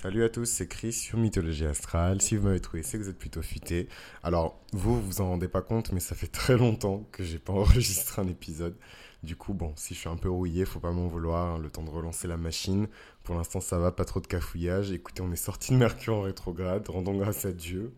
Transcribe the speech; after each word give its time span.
Salut 0.00 0.22
à 0.22 0.28
tous, 0.28 0.44
c'est 0.44 0.68
Chris 0.68 0.92
sur 0.92 1.18
Mythologie 1.18 1.66
Astrale. 1.66 2.22
Si 2.22 2.36
vous 2.36 2.44
m'avez 2.46 2.60
trouvé, 2.60 2.84
c'est 2.84 2.98
que 2.98 3.02
vous 3.02 3.08
êtes 3.08 3.18
plutôt 3.18 3.42
futé. 3.42 3.88
Alors, 4.22 4.60
vous, 4.72 5.00
vous 5.02 5.20
en 5.20 5.30
rendez 5.30 5.48
pas 5.48 5.60
compte, 5.60 5.90
mais 5.90 5.98
ça 5.98 6.14
fait 6.14 6.28
très 6.28 6.56
longtemps 6.56 7.08
que 7.10 7.24
j'ai 7.24 7.40
pas 7.40 7.52
enregistré 7.54 8.22
un 8.22 8.28
épisode. 8.28 8.76
Du 9.24 9.34
coup, 9.34 9.54
bon, 9.54 9.72
si 9.74 9.94
je 9.94 9.98
suis 9.98 10.08
un 10.08 10.16
peu 10.16 10.30
rouillé, 10.30 10.64
faut 10.66 10.78
pas 10.78 10.92
m'en 10.92 11.08
vouloir. 11.08 11.56
hein, 11.56 11.58
le 11.58 11.68
temps 11.68 11.82
de 11.82 11.90
relancer 11.90 12.28
la 12.28 12.36
machine. 12.36 12.86
Pour 13.24 13.34
l'instant, 13.34 13.60
ça 13.60 13.78
va, 13.78 13.90
pas 13.90 14.04
trop 14.04 14.20
de 14.20 14.28
cafouillage. 14.28 14.92
Écoutez, 14.92 15.20
on 15.20 15.32
est 15.32 15.36
sorti 15.36 15.72
de 15.72 15.78
Mercure 15.78 16.14
en 16.14 16.22
rétrograde, 16.22 16.88
rendons 16.88 17.16
grâce 17.18 17.44
à 17.44 17.50
Dieu. 17.50 17.92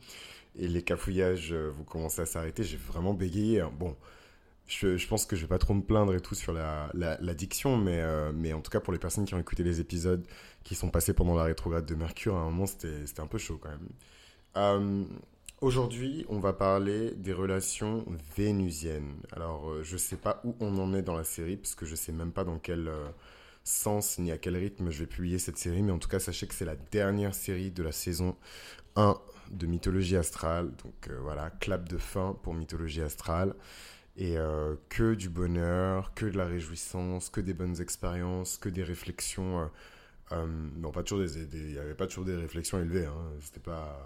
Et 0.57 0.69
les 0.69 0.83
cafouillages, 0.83 1.53
euh, 1.53 1.71
vous 1.77 1.85
commencez 1.85 2.23
à 2.23 2.27
s'arrêter. 2.27 2.63
J'ai 2.65 2.79
vraiment 2.79 3.13
bégayé. 3.13 3.61
hein. 3.61 3.71
Bon, 3.79 3.95
je, 4.71 5.07
pense 5.09 5.27
que 5.27 5.35
je 5.37 5.43
vais 5.43 5.49
pas 5.49 5.59
trop 5.59 5.75
me 5.75 5.83
plaindre 5.83 6.15
et 6.15 6.21
tout 6.21 6.35
sur 6.35 6.53
la, 6.53 6.91
la, 6.95 7.19
la 7.21 7.35
diction, 7.35 7.77
mais, 7.77 8.01
euh, 8.01 8.31
mais 8.33 8.53
en 8.53 8.61
tout 8.61 8.71
cas, 8.71 8.81
pour 8.81 8.93
les 8.93 8.99
personnes 8.99 9.25
qui 9.25 9.35
ont 9.35 9.39
écouté 9.39 9.65
les 9.65 9.81
épisodes 9.81 10.25
qui 10.63 10.75
sont 10.75 10.91
passés 10.91 11.13
pendant 11.13 11.35
la 11.35 11.45
rétrograde 11.45 11.87
de 11.87 11.95
Mercure, 11.95 12.37
à 12.37 12.41
un 12.41 12.45
moment, 12.45 12.67
c'était 12.67 13.21
un 13.21 13.27
peu 13.27 13.39
chaud 13.39 13.59
quand 13.61 13.71
même. 13.71 13.89
Euh, 14.57 15.05
Aujourd'hui, 15.61 16.25
on 16.31 16.39
va 16.39 16.55
parler 16.55 17.11
des 17.11 17.35
relations 17.35 18.07
vénusiennes. 18.35 19.17
Alors, 19.33 19.69
euh, 19.69 19.83
je 19.83 19.99
sais 19.99 20.17
pas 20.17 20.41
où 20.45 20.57
on 20.59 20.79
en 20.79 20.95
est 20.95 21.03
dans 21.03 21.17
la 21.17 21.25
série, 21.25 21.57
parce 21.59 21.75
que 21.75 21.85
je 21.85 21.95
sais 21.95 22.13
même 22.13 22.33
pas 22.33 22.45
dans 22.45 22.59
quel 22.59 22.91
sens 23.63 24.19
ni 24.19 24.33
à 24.33 24.39
quel 24.39 24.57
rythme 24.57 24.91
je 24.91 25.01
vais 25.01 25.07
publier 25.07 25.39
cette 25.39 25.59
série, 25.59 25.83
mais 25.83 25.93
en 25.93 25.99
tout 25.99 26.09
cas, 26.09 26.19
sachez 26.19 26.47
que 26.47 26.55
c'est 26.55 26.65
la 26.65 26.77
dernière 26.77 27.35
série 27.35 27.71
de 27.71 27.83
la 27.83 27.93
saison 27.93 28.37
1 28.97 29.19
de 29.51 29.67
Mythologie 29.67 30.17
Astrale. 30.17 30.71
Donc 30.83 31.11
voilà, 31.23 31.51
clap 31.51 31.87
de 31.89 31.99
fin 31.99 32.39
pour 32.43 32.55
Mythologie 32.55 33.03
Astrale. 33.03 33.55
Et 34.21 34.37
euh, 34.39 34.77
que 34.91 35.15
du 35.15 35.31
bonheur, 35.31 36.15
que 36.15 36.27
de 36.27 36.37
la 36.39 36.47
réjouissance, 36.47 37.31
que 37.31 37.41
des 37.41 37.55
bonnes 37.55 37.81
expériences, 37.81 38.59
que 38.59 38.69
des 38.69 38.85
réflexions. 38.85 39.61
euh, 39.63 39.67
euh, 40.33 40.47
non, 40.77 40.93
pas 40.93 41.03
toujours 41.03 41.25
des. 41.27 41.39
Il 41.55 41.73
n'y 41.73 41.79
avait 41.79 41.95
pas 41.95 42.07
toujours 42.07 42.27
des 42.27 42.37
réflexions 42.37 42.81
élevées. 42.81 43.07
Hein. 43.07 43.33
C'était 43.41 43.61
pas. 43.61 43.99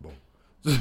Bon. 0.00 0.12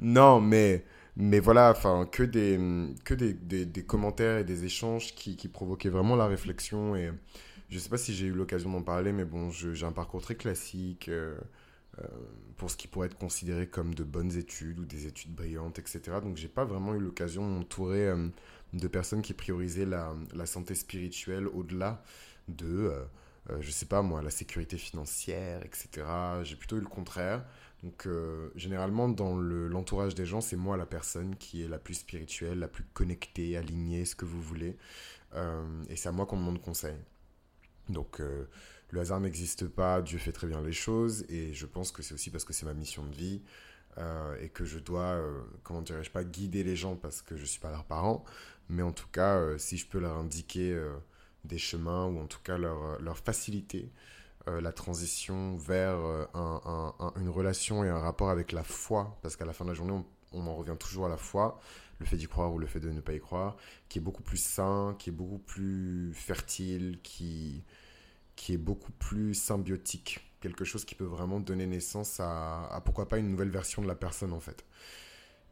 non, 0.00 0.40
mais. 0.40 0.84
Mais 1.16 1.40
voilà, 1.40 1.70
enfin, 1.72 2.06
que 2.10 2.22
des, 2.22 2.58
que 3.04 3.14
des, 3.14 3.34
des, 3.34 3.66
des 3.66 3.84
commentaires 3.84 4.38
et 4.38 4.44
des 4.44 4.64
échanges 4.64 5.14
qui, 5.14 5.36
qui 5.36 5.48
provoquaient 5.48 5.90
vraiment 5.90 6.16
la 6.16 6.26
réflexion. 6.28 6.96
Et 6.96 7.10
je 7.68 7.78
sais 7.78 7.90
pas 7.90 7.98
si 7.98 8.14
j'ai 8.14 8.26
eu 8.26 8.32
l'occasion 8.32 8.70
d'en 8.70 8.82
parler, 8.82 9.12
mais 9.12 9.24
bon, 9.24 9.50
j'ai 9.50 9.84
un 9.84 9.92
parcours 9.92 10.22
très 10.22 10.36
classique 10.36 11.10
pour 12.56 12.70
ce 12.70 12.76
qui 12.76 12.88
pourrait 12.88 13.06
être 13.08 13.18
considéré 13.18 13.66
comme 13.68 13.94
de 13.94 14.04
bonnes 14.04 14.36
études 14.36 14.78
ou 14.80 14.84
des 14.84 15.06
études 15.06 15.34
brillantes, 15.34 15.78
etc. 15.78 16.20
Donc, 16.20 16.36
j'ai 16.36 16.48
pas 16.48 16.64
vraiment 16.64 16.94
eu 16.94 17.00
l'occasion 17.00 17.46
de 17.48 17.52
m'entourer 17.58 18.08
euh, 18.08 18.28
de 18.72 18.88
personnes 18.88 19.22
qui 19.22 19.34
priorisaient 19.34 19.86
la, 19.86 20.14
la 20.34 20.46
santé 20.46 20.74
spirituelle 20.74 21.46
au-delà 21.48 22.02
de, 22.48 22.66
euh, 22.66 23.04
euh, 23.50 23.58
je 23.60 23.70
sais 23.70 23.86
pas 23.86 24.02
moi, 24.02 24.22
la 24.22 24.30
sécurité 24.30 24.76
financière, 24.78 25.62
etc. 25.64 26.42
J'ai 26.44 26.56
plutôt 26.56 26.76
eu 26.76 26.80
le 26.80 26.86
contraire. 26.86 27.44
Donc, 27.82 28.06
euh, 28.06 28.50
généralement, 28.56 29.08
dans 29.08 29.36
le- 29.38 29.66
l'entourage 29.68 30.14
des 30.14 30.26
gens, 30.26 30.40
c'est 30.42 30.56
moi 30.56 30.76
la 30.76 30.86
personne 30.86 31.36
qui 31.36 31.62
est 31.62 31.68
la 31.68 31.78
plus 31.78 31.94
spirituelle, 31.94 32.58
la 32.58 32.68
plus 32.68 32.84
connectée, 32.92 33.56
alignée, 33.56 34.04
ce 34.04 34.14
que 34.14 34.26
vous 34.26 34.42
voulez. 34.42 34.76
Euh, 35.34 35.64
et 35.90 35.96
c'est 35.96 36.08
à 36.10 36.12
moi 36.12 36.26
qu'on 36.26 36.36
me 36.36 36.42
demande 36.46 36.60
conseil. 36.62 36.96
Donc, 37.88 38.20
euh, 38.20 38.46
le 38.90 39.00
hasard 39.00 39.20
n'existe 39.20 39.66
pas, 39.68 40.02
Dieu 40.02 40.18
fait 40.18 40.32
très 40.32 40.46
bien 40.46 40.60
les 40.62 40.72
choses, 40.72 41.24
et 41.28 41.52
je 41.54 41.66
pense 41.66 41.92
que 41.92 42.02
c'est 42.02 42.14
aussi 42.14 42.30
parce 42.30 42.44
que 42.44 42.52
c'est 42.52 42.66
ma 42.66 42.74
mission 42.74 43.04
de 43.04 43.14
vie, 43.14 43.42
euh, 43.98 44.36
et 44.40 44.48
que 44.48 44.64
je 44.64 44.78
dois, 44.78 45.02
euh, 45.16 45.40
comment 45.64 45.82
dirais-je 45.82 46.10
pas, 46.10 46.24
guider 46.24 46.64
les 46.64 46.76
gens 46.76 46.96
parce 46.96 47.22
que 47.22 47.36
je 47.36 47.44
suis 47.44 47.60
pas 47.60 47.70
leur 47.70 47.84
parent, 47.84 48.24
mais 48.68 48.82
en 48.82 48.92
tout 48.92 49.08
cas, 49.12 49.36
euh, 49.36 49.58
si 49.58 49.76
je 49.76 49.86
peux 49.86 49.98
leur 49.98 50.16
indiquer 50.16 50.78
des 51.44 51.58
chemins, 51.58 52.06
ou 52.06 52.20
en 52.20 52.26
tout 52.26 52.40
cas 52.44 52.58
leur, 52.58 53.00
leur 53.00 53.18
faciliter 53.18 53.90
la 54.46 54.72
transition 54.72 55.56
vers 55.56 55.96
un- 56.34 57.12
une 57.16 57.28
relation 57.28 57.84
et 57.84 57.88
un 57.88 57.98
rapport 57.98 58.30
avec 58.30 58.52
la 58.52 58.64
foi, 58.64 59.18
parce 59.22 59.36
qu'à 59.36 59.44
la 59.44 59.52
fin 59.52 59.64
de 59.64 59.70
la 59.70 59.74
journée, 59.74 59.92
on, 59.92 60.04
on 60.32 60.46
en 60.46 60.56
revient 60.56 60.76
toujours 60.78 61.06
à 61.06 61.08
la 61.08 61.16
foi, 61.18 61.60
le 61.98 62.06
fait 62.06 62.16
d'y 62.16 62.26
croire 62.26 62.52
ou 62.52 62.58
le 62.58 62.66
fait 62.66 62.80
de 62.80 62.90
ne 62.90 63.00
pas 63.00 63.12
y 63.12 63.20
croire, 63.20 63.56
qui 63.88 63.98
est 63.98 64.02
beaucoup 64.02 64.22
plus 64.22 64.42
sain, 64.42 64.96
qui 64.98 65.10
est 65.10 65.12
beaucoup 65.12 65.38
plus 65.38 66.12
fertile, 66.14 66.98
qui, 67.02 67.62
qui 68.36 68.54
est 68.54 68.58
beaucoup 68.58 68.92
plus 68.92 69.34
symbiotique, 69.34 70.20
quelque 70.40 70.64
chose 70.64 70.84
qui 70.84 70.94
peut 70.94 71.04
vraiment 71.04 71.40
donner 71.40 71.66
naissance 71.66 72.20
à, 72.20 72.80
pourquoi 72.84 73.08
pas 73.08 73.18
une 73.18 73.30
nouvelle 73.30 73.50
version 73.50 73.82
de 73.82 73.88
la 73.88 73.94
personne 73.94 74.32
en 74.32 74.40
fait. 74.40 74.64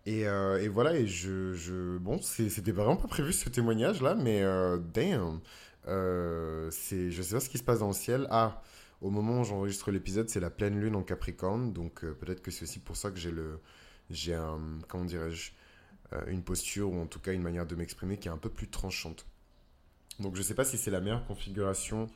Et, 0.07 0.27
euh, 0.27 0.69
voilà, 0.73 0.97
et 0.97 1.07
je, 1.07 1.99
bon, 1.99 2.21
c'était 2.23 2.73
vraiment 2.73 2.97
pas 2.97 3.09
prévu 3.09 3.33
ce 3.33 3.49
témoignage 3.51 4.01
là, 4.01 4.15
mais 4.15 4.43
euh, 4.43 4.79
damn, 4.79 5.41
euh, 5.87 6.71
je 6.71 7.23
sais 7.23 7.35
pas 7.35 7.41
ce 7.41 7.49
qui 7.49 7.59
se 7.59 7.63
passe 7.63 7.81
dans 7.81 7.89
le 7.89 7.93
ciel. 7.95 8.27
Ah, 8.31 8.63
au 9.01 9.11
moment 9.11 9.41
où 9.41 9.45
j'enregistre 9.45 9.91
l'épisode, 9.91 10.29
c'est 10.29 10.41
la 10.41 10.51
pleine 10.51 10.81
lune 10.81 10.97
en 10.97 11.03
Capricorne, 11.03 11.73
donc 11.73 12.05
euh, 12.05 12.15
peut-être 12.15 12.43
que 12.43 12.51
c'est 12.51 12.65
aussi 12.65 12.81
pour 12.81 12.97
ça 12.97 13.11
que 13.11 13.19
j'ai 13.19 13.31
le, 13.31 13.61
j'ai 14.11 14.39
comment 14.89 15.05
dirais-je, 15.05 15.53
euh, 16.13 16.25
une 16.29 16.43
posture 16.43 16.91
ou 16.93 17.01
en 17.01 17.07
tout 17.07 17.21
cas 17.21 17.33
une 17.33 17.43
manière 17.43 17.67
de 17.67 17.75
m'exprimer 17.75 18.19
qui 18.19 18.29
est 18.29 18.31
un 18.31 18.39
peu 18.39 18.51
plus 18.51 18.69
tranchante. 18.69 19.27
Donc 20.21 20.35
je 20.35 20.43
sais 20.43 20.55
pas 20.55 20.65
si 20.65 20.79
c'est 20.79 20.91
la 20.91 21.01
meilleure 21.01 21.27
configuration 21.27 22.09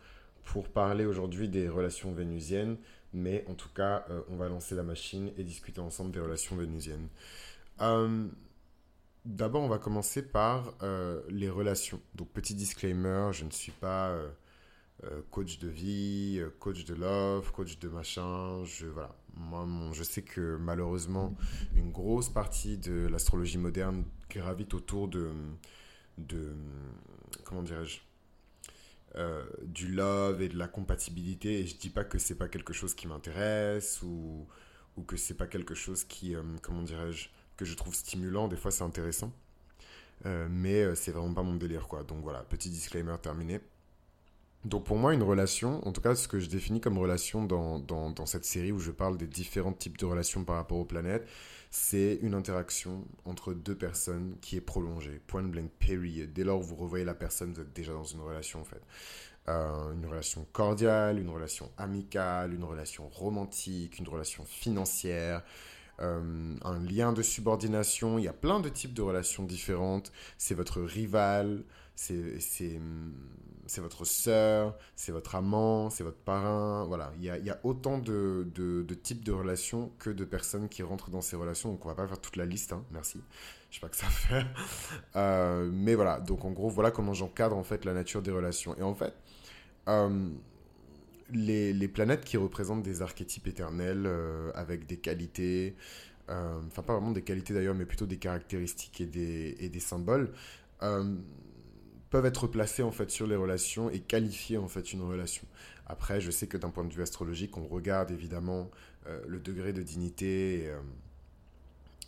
pour 0.44 0.68
parler 0.68 1.04
aujourd'hui 1.04 1.48
des 1.48 1.68
relations 1.68 2.12
vénusiennes, 2.12 2.76
mais 3.12 3.44
en 3.48 3.54
tout 3.54 3.68
cas, 3.74 4.04
euh, 4.10 4.22
on 4.28 4.36
va 4.36 4.48
lancer 4.48 4.74
la 4.74 4.82
machine 4.82 5.30
et 5.36 5.44
discuter 5.44 5.80
ensemble 5.80 6.12
des 6.12 6.20
relations 6.20 6.56
vénusiennes. 6.56 7.08
Euh, 7.80 8.28
D'abord, 9.24 9.62
on 9.62 9.68
va 9.68 9.78
commencer 9.78 10.20
par 10.20 10.74
euh, 10.82 11.22
les 11.28 11.48
relations. 11.48 12.00
Donc, 12.16 12.28
petit 12.30 12.56
disclaimer, 12.56 13.30
je 13.32 13.44
ne 13.44 13.50
suis 13.50 13.70
pas 13.70 14.18
coach 15.30 15.58
de 15.60 15.68
vie, 15.68 16.42
coach 16.58 16.84
de 16.84 16.94
love, 16.94 17.52
coach 17.52 17.78
de 17.78 17.88
machin. 17.88 18.64
Je, 18.64 18.86
voilà. 18.86 19.14
Moi, 19.34 19.64
je 19.92 20.02
sais 20.02 20.22
que 20.22 20.56
malheureusement, 20.56 21.36
une 21.76 21.92
grosse 21.92 22.28
partie 22.28 22.78
de 22.78 23.06
l'astrologie 23.06 23.58
moderne 23.58 24.04
gravite 24.28 24.74
autour 24.74 25.06
de, 25.06 25.30
de 26.18 26.56
comment 27.44 27.62
dirais-je, 27.62 28.00
euh, 29.16 29.44
du 29.62 29.88
love 29.88 30.42
et 30.42 30.48
de 30.48 30.56
la 30.56 30.68
compatibilité. 30.68 31.60
Et 31.60 31.66
je 31.66 31.76
dis 31.76 31.90
pas 31.90 32.04
que 32.04 32.18
c'est 32.18 32.36
pas 32.36 32.48
quelque 32.48 32.72
chose 32.72 32.94
qui 32.94 33.06
m'intéresse 33.06 34.02
ou, 34.02 34.46
ou 34.96 35.02
que 35.02 35.16
c'est 35.16 35.34
pas 35.34 35.46
quelque 35.46 35.74
chose 35.74 36.04
qui, 36.04 36.34
euh, 36.34 36.42
comment 36.62 36.82
dirais-je, 36.82 37.28
que 37.56 37.64
je 37.64 37.74
trouve 37.74 37.94
stimulant. 37.94 38.48
Des 38.48 38.56
fois, 38.56 38.70
c'est 38.70 38.84
intéressant. 38.84 39.32
Euh, 40.26 40.46
mais 40.50 40.94
c'est 40.94 41.12
vraiment 41.12 41.34
pas 41.34 41.42
mon 41.42 41.56
délire, 41.56 41.88
quoi. 41.88 42.04
Donc 42.04 42.22
voilà, 42.22 42.42
petit 42.44 42.70
disclaimer 42.70 43.16
terminé. 43.22 43.60
Donc 44.64 44.84
pour 44.84 44.96
moi, 44.96 45.12
une 45.12 45.24
relation, 45.24 45.86
en 45.86 45.92
tout 45.92 46.00
cas 46.00 46.14
ce 46.14 46.28
que 46.28 46.38
je 46.38 46.48
définis 46.48 46.80
comme 46.80 46.96
relation 46.96 47.44
dans, 47.44 47.80
dans, 47.80 48.26
cette 48.26 48.44
série 48.44 48.70
où 48.70 48.78
je 48.78 48.92
parle 48.92 49.16
des 49.16 49.26
différents 49.26 49.72
types 49.72 49.98
de 49.98 50.04
relations 50.06 50.44
par 50.44 50.56
rapport 50.56 50.78
aux 50.78 50.84
planètes, 50.84 51.26
c'est 51.70 52.18
une 52.22 52.34
interaction 52.34 53.04
entre 53.24 53.54
deux 53.54 53.74
personnes 53.74 54.36
qui 54.40 54.56
est 54.56 54.60
prolongée. 54.60 55.20
Point 55.26 55.42
blank, 55.44 55.70
period. 55.80 56.32
Dès 56.32 56.44
lors 56.44 56.60
où 56.60 56.62
vous 56.62 56.76
revoyez 56.76 57.04
la 57.04 57.14
personne, 57.14 57.52
vous 57.52 57.60
êtes 57.60 57.72
déjà 57.72 57.92
dans 57.92 58.04
une 58.04 58.20
relation 58.20 58.60
en 58.60 58.64
fait. 58.64 58.82
Euh, 59.48 59.92
une 59.94 60.06
relation 60.06 60.46
cordiale, 60.52 61.18
une 61.18 61.30
relation 61.30 61.68
amicale, 61.76 62.54
une 62.54 62.62
relation 62.62 63.08
romantique, 63.08 63.98
une 63.98 64.06
relation 64.06 64.44
financière, 64.44 65.42
euh, 66.00 66.54
un 66.62 66.78
lien 66.78 67.12
de 67.12 67.22
subordination. 67.22 68.18
Il 68.18 68.24
y 68.24 68.28
a 68.28 68.32
plein 68.32 68.60
de 68.60 68.68
types 68.68 68.94
de 68.94 69.02
relations 69.02 69.42
différentes. 69.42 70.12
C'est 70.38 70.54
votre 70.54 70.80
rival, 70.80 71.64
c'est 71.94 73.80
votre 73.80 74.04
sœur, 74.04 74.76
c'est 74.96 75.12
votre 75.12 75.34
amant, 75.34 75.90
c'est 75.90 76.04
votre 76.04 76.18
parrain. 76.18 76.84
Voilà, 76.86 77.12
il 77.18 77.24
y 77.24 77.30
a, 77.30 77.38
y 77.38 77.50
a 77.50 77.58
autant 77.64 77.98
de, 77.98 78.46
de, 78.54 78.94
types 78.94 79.24
de 79.24 79.32
relations 79.32 79.92
que 79.98 80.10
de 80.10 80.24
personnes 80.24 80.68
qui 80.68 80.82
rentrent 80.82 81.10
dans 81.10 81.20
ces 81.20 81.36
relations. 81.36 81.70
Donc 81.70 81.84
on 81.84 81.88
va 81.88 81.94
pas 81.94 82.06
faire 82.06 82.20
toute 82.20 82.36
la 82.36 82.46
liste, 82.46 82.72
hein, 82.72 82.84
merci. 82.90 83.20
Je 83.70 83.76
sais 83.76 83.80
pas 83.80 83.88
que 83.88 83.96
ça 83.96 84.06
fait. 84.10 84.44
Euh, 85.16 85.70
mais 85.72 85.94
voilà, 85.94 86.20
donc 86.20 86.44
en 86.44 86.50
gros, 86.50 86.68
voilà 86.68 86.90
comment 86.90 87.14
j'encadre 87.14 87.56
en 87.56 87.64
fait 87.64 87.84
la 87.84 87.94
nature 87.94 88.22
des 88.22 88.30
relations. 88.30 88.76
Et 88.78 88.82
en 88.82 88.94
fait, 88.94 89.14
euh, 89.88 90.28
les, 91.30 91.72
les 91.72 91.88
planètes 91.88 92.24
qui 92.24 92.36
représentent 92.36 92.82
des 92.82 93.02
archétypes 93.02 93.46
éternels 93.46 94.04
euh, 94.06 94.50
avec 94.54 94.86
des 94.86 94.98
qualités, 94.98 95.76
enfin 96.28 96.82
pas 96.82 96.94
vraiment 96.94 97.12
des 97.12 97.22
qualités 97.22 97.52
d'ailleurs, 97.52 97.74
mais 97.74 97.84
plutôt 97.84 98.06
des 98.06 98.16
caractéristiques 98.16 99.02
et 99.02 99.06
des, 99.06 99.54
et 99.60 99.68
des 99.68 99.80
symboles, 99.80 100.32
peuvent 102.12 102.26
être 102.26 102.46
placés 102.46 102.82
en 102.82 102.92
fait 102.92 103.10
sur 103.10 103.26
les 103.26 103.36
relations 103.36 103.88
et 103.88 103.98
qualifier 103.98 104.58
en 104.58 104.68
fait 104.68 104.92
une 104.92 105.00
relation. 105.00 105.44
Après, 105.86 106.20
je 106.20 106.30
sais 106.30 106.46
que 106.46 106.58
d'un 106.58 106.68
point 106.68 106.84
de 106.84 106.92
vue 106.92 107.02
astrologique, 107.02 107.56
on 107.56 107.66
regarde 107.66 108.10
évidemment 108.10 108.70
euh, 109.06 109.18
le 109.26 109.40
degré 109.40 109.72
de 109.72 109.82
dignité 109.82 110.64
euh, 110.66 110.78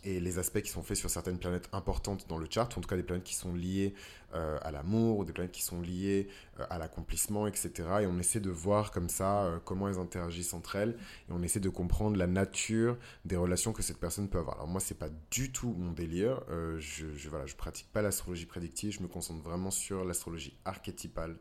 et 0.05 0.19
les 0.19 0.37
aspects 0.37 0.61
qui 0.61 0.69
sont 0.69 0.83
faits 0.83 0.97
sur 0.97 1.09
certaines 1.09 1.39
planètes 1.39 1.67
importantes 1.73 2.27
dans 2.29 2.37
le 2.37 2.47
chart, 2.49 2.71
en 2.77 2.81
tout 2.81 2.87
cas 2.87 2.95
des 2.95 3.03
planètes 3.03 3.23
qui 3.23 3.33
sont 3.33 3.53
liées 3.53 3.95
euh, 4.35 4.59
à 4.61 4.71
l'amour, 4.71 5.17
ou 5.17 5.25
des 5.25 5.33
planètes 5.33 5.51
qui 5.51 5.63
sont 5.63 5.81
liées 5.81 6.27
euh, 6.59 6.65
à 6.69 6.77
l'accomplissement, 6.77 7.47
etc. 7.47 7.71
Et 8.01 8.05
on 8.05 8.19
essaie 8.19 8.39
de 8.39 8.51
voir 8.51 8.91
comme 8.91 9.09
ça 9.09 9.45
euh, 9.45 9.59
comment 9.65 9.89
elles 9.89 9.97
interagissent 9.97 10.53
entre 10.53 10.75
elles, 10.75 10.95
et 11.27 11.31
on 11.31 11.41
essaie 11.41 11.59
de 11.59 11.69
comprendre 11.69 12.17
la 12.17 12.27
nature 12.27 12.97
des 13.25 13.35
relations 13.35 13.73
que 13.73 13.81
cette 13.81 13.99
personne 13.99 14.29
peut 14.29 14.37
avoir. 14.37 14.57
Alors 14.57 14.67
moi, 14.67 14.79
c'est 14.79 14.99
pas 14.99 15.09
du 15.31 15.51
tout 15.51 15.73
mon 15.73 15.91
délire, 15.91 16.41
je, 16.77 17.07
je, 17.15 17.29
voilà, 17.29 17.47
je 17.47 17.55
pratique 17.55 17.91
pas 17.91 18.03
l'astrologie 18.03 18.45
prédictive, 18.45 18.91
je 18.91 19.01
me 19.01 19.07
concentre 19.07 19.41
vraiment 19.41 19.71
sur 19.71 20.05
l'astrologie 20.05 20.55
archétypale. 20.65 21.35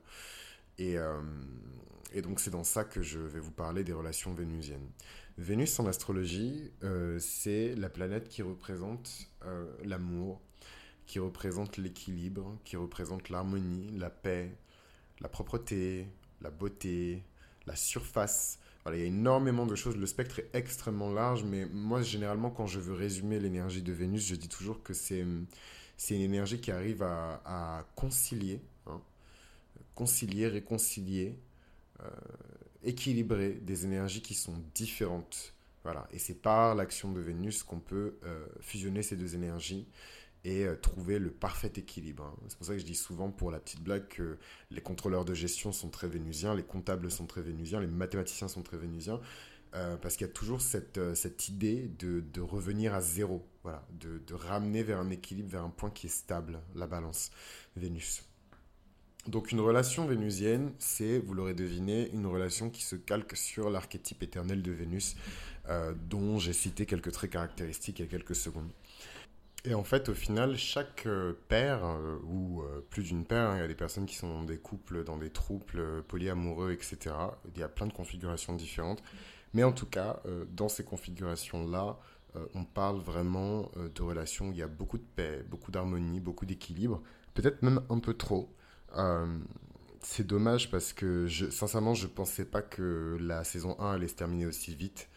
Et 0.79 0.97
donc 2.23 2.41
c'est 2.41 2.51
dans 2.51 2.65
ça 2.65 2.85
que 2.85 3.03
je 3.03 3.19
vais 3.19 3.41
vous 3.41 3.51
parler 3.51 3.85
des 3.85 3.93
relations 3.93 4.33
vénusiennes. 4.33 4.89
Vénus 5.37 5.79
en 5.81 5.87
astrologie, 5.87 6.71
c'est 7.19 7.75
la 7.75 7.89
planète 7.89 8.29
qui 8.29 8.43
représente 8.43 9.29
l'amour, 9.83 10.41
qui 11.07 11.19
représente 11.19 11.77
l'équilibre, 11.77 12.59
qui 12.65 12.77
représente 12.77 13.29
l'harmonie, 13.29 13.91
la 13.99 14.11
paix, 14.11 14.57
la 15.21 15.29
propreté, 15.29 16.07
la 16.41 16.51
beauté, 16.51 17.23
la 17.67 17.77
surface. 17.77 18.59
Voilà, 18.85 18.99
il 18.99 19.01
y 19.01 19.05
a 19.05 19.07
énormément 19.07 19.67
de 19.67 19.75
choses. 19.75 19.97
Le 19.97 20.07
spectre 20.07 20.39
est 20.41 20.51
extrêmement 20.53 21.11
large, 21.11 21.43
mais 21.45 21.67
moi, 21.67 22.03
généralement, 22.03 22.51
quand 22.51 22.67
je 22.67 22.81
veux 22.81 22.95
résumer 22.95 23.41
l'énergie 23.41 23.83
de 23.83 23.93
Vénus, 23.93 24.27
je 24.27 24.35
dis 24.35 24.49
toujours 24.49 24.83
que 24.83 24.93
c'est, 24.93 25.25
c'est 25.97 26.15
une 26.15 26.23
énergie 26.23 26.61
qui 26.61 26.71
arrive 26.71 27.03
à, 27.03 27.87
concilier, 27.97 28.61
hein, 28.87 29.01
concilier, 29.95 30.49
réconcilier, 30.49 31.39
euh, 32.01 32.11
équilibrer 32.85 33.53
des 33.53 33.85
énergies 33.85 34.23
qui 34.23 34.35
sont 34.35 34.55
différentes. 34.75 35.55
Voilà, 35.83 36.09
et 36.13 36.19
c'est 36.19 36.41
par 36.41 36.75
l'action 36.75 37.13
de 37.13 37.21
Vénus 37.21 37.63
qu'on 37.63 37.79
peut 37.79 38.17
euh, 38.25 38.47
fusionner 38.61 39.03
ces 39.03 39.17
deux 39.17 39.35
énergies 39.35 39.87
et 40.45 40.65
euh, 40.65 40.77
trouver 40.77 41.19
le 41.19 41.31
parfait 41.31 41.73
équilibre. 41.77 42.25
Hein. 42.25 42.37
C'est 42.49 42.57
pour 42.57 42.67
ça 42.67 42.73
que 42.73 42.79
je 42.79 42.87
dis 42.87 42.95
souvent 42.95 43.31
pour 43.31 43.51
la 43.51 43.61
petite 43.61 43.83
blague 43.83 44.09
que 44.09 44.39
les 44.71 44.81
contrôleurs 44.81 45.27
de 45.27 45.35
gestion 45.35 45.73
sont 45.73 45.91
très 45.91 46.09
vénusiens, 46.09 46.55
les 46.55 46.63
comptables 46.63 47.11
sont 47.11 47.27
très 47.27 47.43
vénusiens, 47.43 47.81
les 47.81 47.87
mathématiciens 47.87 48.49
sont 48.49 48.63
très 48.63 48.79
vénusiens, 48.79 49.21
euh, 49.75 49.97
parce 49.99 50.17
qu'il 50.17 50.27
y 50.27 50.31
a 50.31 50.33
toujours 50.33 50.63
cette, 50.63 51.15
cette 51.15 51.49
idée 51.49 51.91
de, 51.99 52.21
de, 52.21 52.41
revenir 52.41 52.95
à 52.95 53.03
zéro, 53.03 53.47
voilà, 53.63 53.87
de, 53.93 54.19
de, 54.27 54.35
ramener 54.35 54.83
vers 54.83 55.01
un 55.01 55.11
équilibre, 55.11 55.51
vers 55.51 55.65
un 55.65 55.71
point 55.71 55.91
qui 55.91 56.07
est 56.07 56.11
stable, 56.11 56.61
la 56.75 56.87
balance, 56.87 57.31
Vénus. 57.77 58.23
Donc 59.27 59.53
une 59.53 59.61
relation 59.61 60.07
vénusienne, 60.07 60.73
c'est, 60.79 61.19
vous 61.19 61.35
l'aurez 61.35 61.55
deviné, 61.55 62.11
une 62.13 62.27
relation 62.27 62.71
qui 62.71 62.83
se 62.83 62.97
calque 62.97 63.37
sur 63.37 63.71
l'archétype 63.71 64.23
éternel 64.23 64.63
de 64.63 64.71
Vénus, 64.71 65.17
dont 66.11 66.39
j'ai 66.39 66.53
cité 66.53 66.85
quelques 66.85 67.11
traits 67.13 67.31
caractéristiques 67.31 68.01
il 68.01 68.03
y 68.03 68.05
a 68.05 68.11
quelques 68.11 68.37
secondes. 68.37 68.69
Et 69.67 69.73
en 69.73 69.83
fait, 69.83 70.11
au 70.11 70.15
final, 70.15 70.57
chaque 70.59 71.07
euh, 71.07 71.33
père, 71.49 71.87
euh, 71.87 72.19
ou 72.25 72.61
euh, 72.63 72.85
plus 72.91 73.03
d'une 73.03 73.25
paire, 73.25 73.49
hein, 73.49 73.57
il 73.57 73.61
y 73.61 73.65
a 73.65 73.69
des 73.69 73.75
personnes 73.75 74.05
qui 74.05 74.15
sont 74.15 74.29
dans 74.29 74.45
des 74.45 74.59
couples, 74.59 75.05
dans 75.05 75.17
des 75.17 75.31
trouples 75.31 76.03
polyamoureux, 76.03 76.73
etc. 76.73 77.15
Il 77.55 77.61
y 77.61 77.63
a 77.63 77.69
plein 77.69 77.87
de 77.87 77.93
configurations 77.93 78.55
différentes. 78.55 79.03
Mais 79.55 79.65
en 79.65 79.73
tout 79.73 79.87
cas, 79.87 80.21
dans 80.51 80.69
ces 80.69 80.83
configurations-là, 80.83 81.97
on 82.55 82.65
parle 82.65 82.99
vraiment 82.99 83.71
de 83.77 84.03
relations 84.03 84.49
où 84.49 84.51
il 84.51 84.59
y 84.59 84.63
a 84.63 84.67
beaucoup 84.67 84.99
de 84.99 85.05
paix, 85.15 85.45
beaucoup 85.49 85.71
d'harmonie, 85.71 86.19
beaucoup 86.19 86.45
d'équilibre, 86.45 87.01
peut-être 87.35 87.63
même 87.63 87.81
un 87.89 88.01
peu 88.01 88.15
trop. 88.15 88.53
C'est 90.01 90.27
dommage 90.27 90.71
parce 90.71 90.93
que, 90.93 91.29
sincèrement, 91.51 91.95
je 91.95 92.07
pensais 92.07 92.45
pas 92.45 92.63
que 92.63 93.17
la 93.21 93.43
saison 93.45 93.77
1 93.81 93.93
allait 93.93 94.09
se 94.09 94.15
terminer 94.15 94.47
aussi 94.47 94.75
vite. 94.75 95.09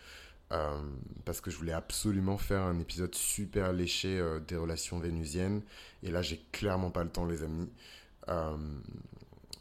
Euh, 0.53 0.81
parce 1.25 1.41
que 1.41 1.51
je 1.51 1.57
voulais 1.57 1.73
absolument 1.73 2.37
faire 2.37 2.61
un 2.61 2.79
épisode 2.79 3.13
super 3.13 3.73
léché 3.73 4.17
euh, 4.17 4.39
des 4.39 4.55
relations 4.55 4.97
vénusiennes. 4.97 5.61
Et 6.03 6.11
là, 6.11 6.21
j'ai 6.21 6.41
clairement 6.51 6.89
pas 6.89 7.03
le 7.03 7.09
temps, 7.09 7.25
les 7.25 7.43
amis. 7.43 7.69
Euh, 8.29 8.55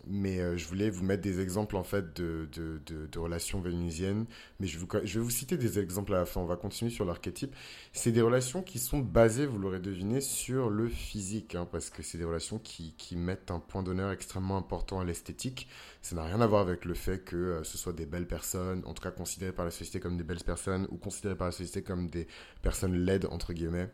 mais 0.07 0.41
euh, 0.41 0.57
je 0.57 0.67
voulais 0.67 0.91
vous 0.91 1.05
mettre 1.05 1.23
des 1.23 1.41
exemples 1.41 1.77
en 1.77 1.83
fait 1.83 2.17
de, 2.17 2.49
de, 2.53 2.81
de, 2.87 3.19
relations 3.19 3.61
vénusiennes. 3.61 4.27
Mais 4.61 4.67
je, 4.67 4.79
vais 4.79 5.21
vous 5.21 5.31
citer 5.31 5.57
des 5.57 5.79
exemples 5.79 6.15
à 6.15 6.19
la 6.19 6.27
fin. 6.27 6.41
On 6.41 6.47
va 6.47 6.57
continuer 6.57 6.91
sur 6.91 7.05
l'archétype. 7.05 7.55
C'est 7.93 8.13
des 8.13 8.21
relations 8.21 8.63
qui 8.63 8.79
sont 8.79 8.99
basées, 8.99 9.47
vous 9.47 9.59
l'aurez 9.59 9.81
deviné, 9.81 10.21
sur 10.21 10.71
le 10.71 10.89
physique. 10.89 11.55
Hein, 11.55 11.67
parce 11.71 11.91
que 11.91 12.03
c'est 12.03 12.19
des 12.19 12.25
relations 12.25 12.59
qui, 12.59 12.95
qui, 12.97 13.17
mettent 13.17 13.51
un 13.51 13.59
point 13.59 13.83
d'honneur 13.83 14.13
extrêmement 14.13 14.57
important 14.57 15.01
à 15.01 15.05
l'esthétique. 15.05 15.69
Ça 16.03 16.15
n'a 16.15 16.25
rien 16.25 16.41
à 16.41 16.47
voir 16.47 16.63
avec 16.63 16.85
le 16.85 16.95
fait 16.95 17.25
que 17.25 17.37
euh, 17.37 17.65
ce 17.65 17.77
soit 17.79 17.93
des 17.93 18.07
belles 18.07 18.29
personnes, 18.29 18.83
en 18.87 18.95
tout 18.95 19.03
cas 19.03 19.11
considérées 19.11 19.53
par 19.53 19.65
la 19.65 19.71
société 19.71 19.99
comme 20.01 20.17
des 20.17 20.25
belles 20.25 20.45
personnes, 20.45 20.87
ou 20.91 20.97
considérées 20.97 21.37
par 21.37 21.49
la 21.49 21.53
société 21.53 21.83
comme 21.83 22.09
des 22.09 22.29
personnes 22.63 22.95
laides, 22.95 23.27
entre 23.31 23.53
guillemets. 23.53 23.91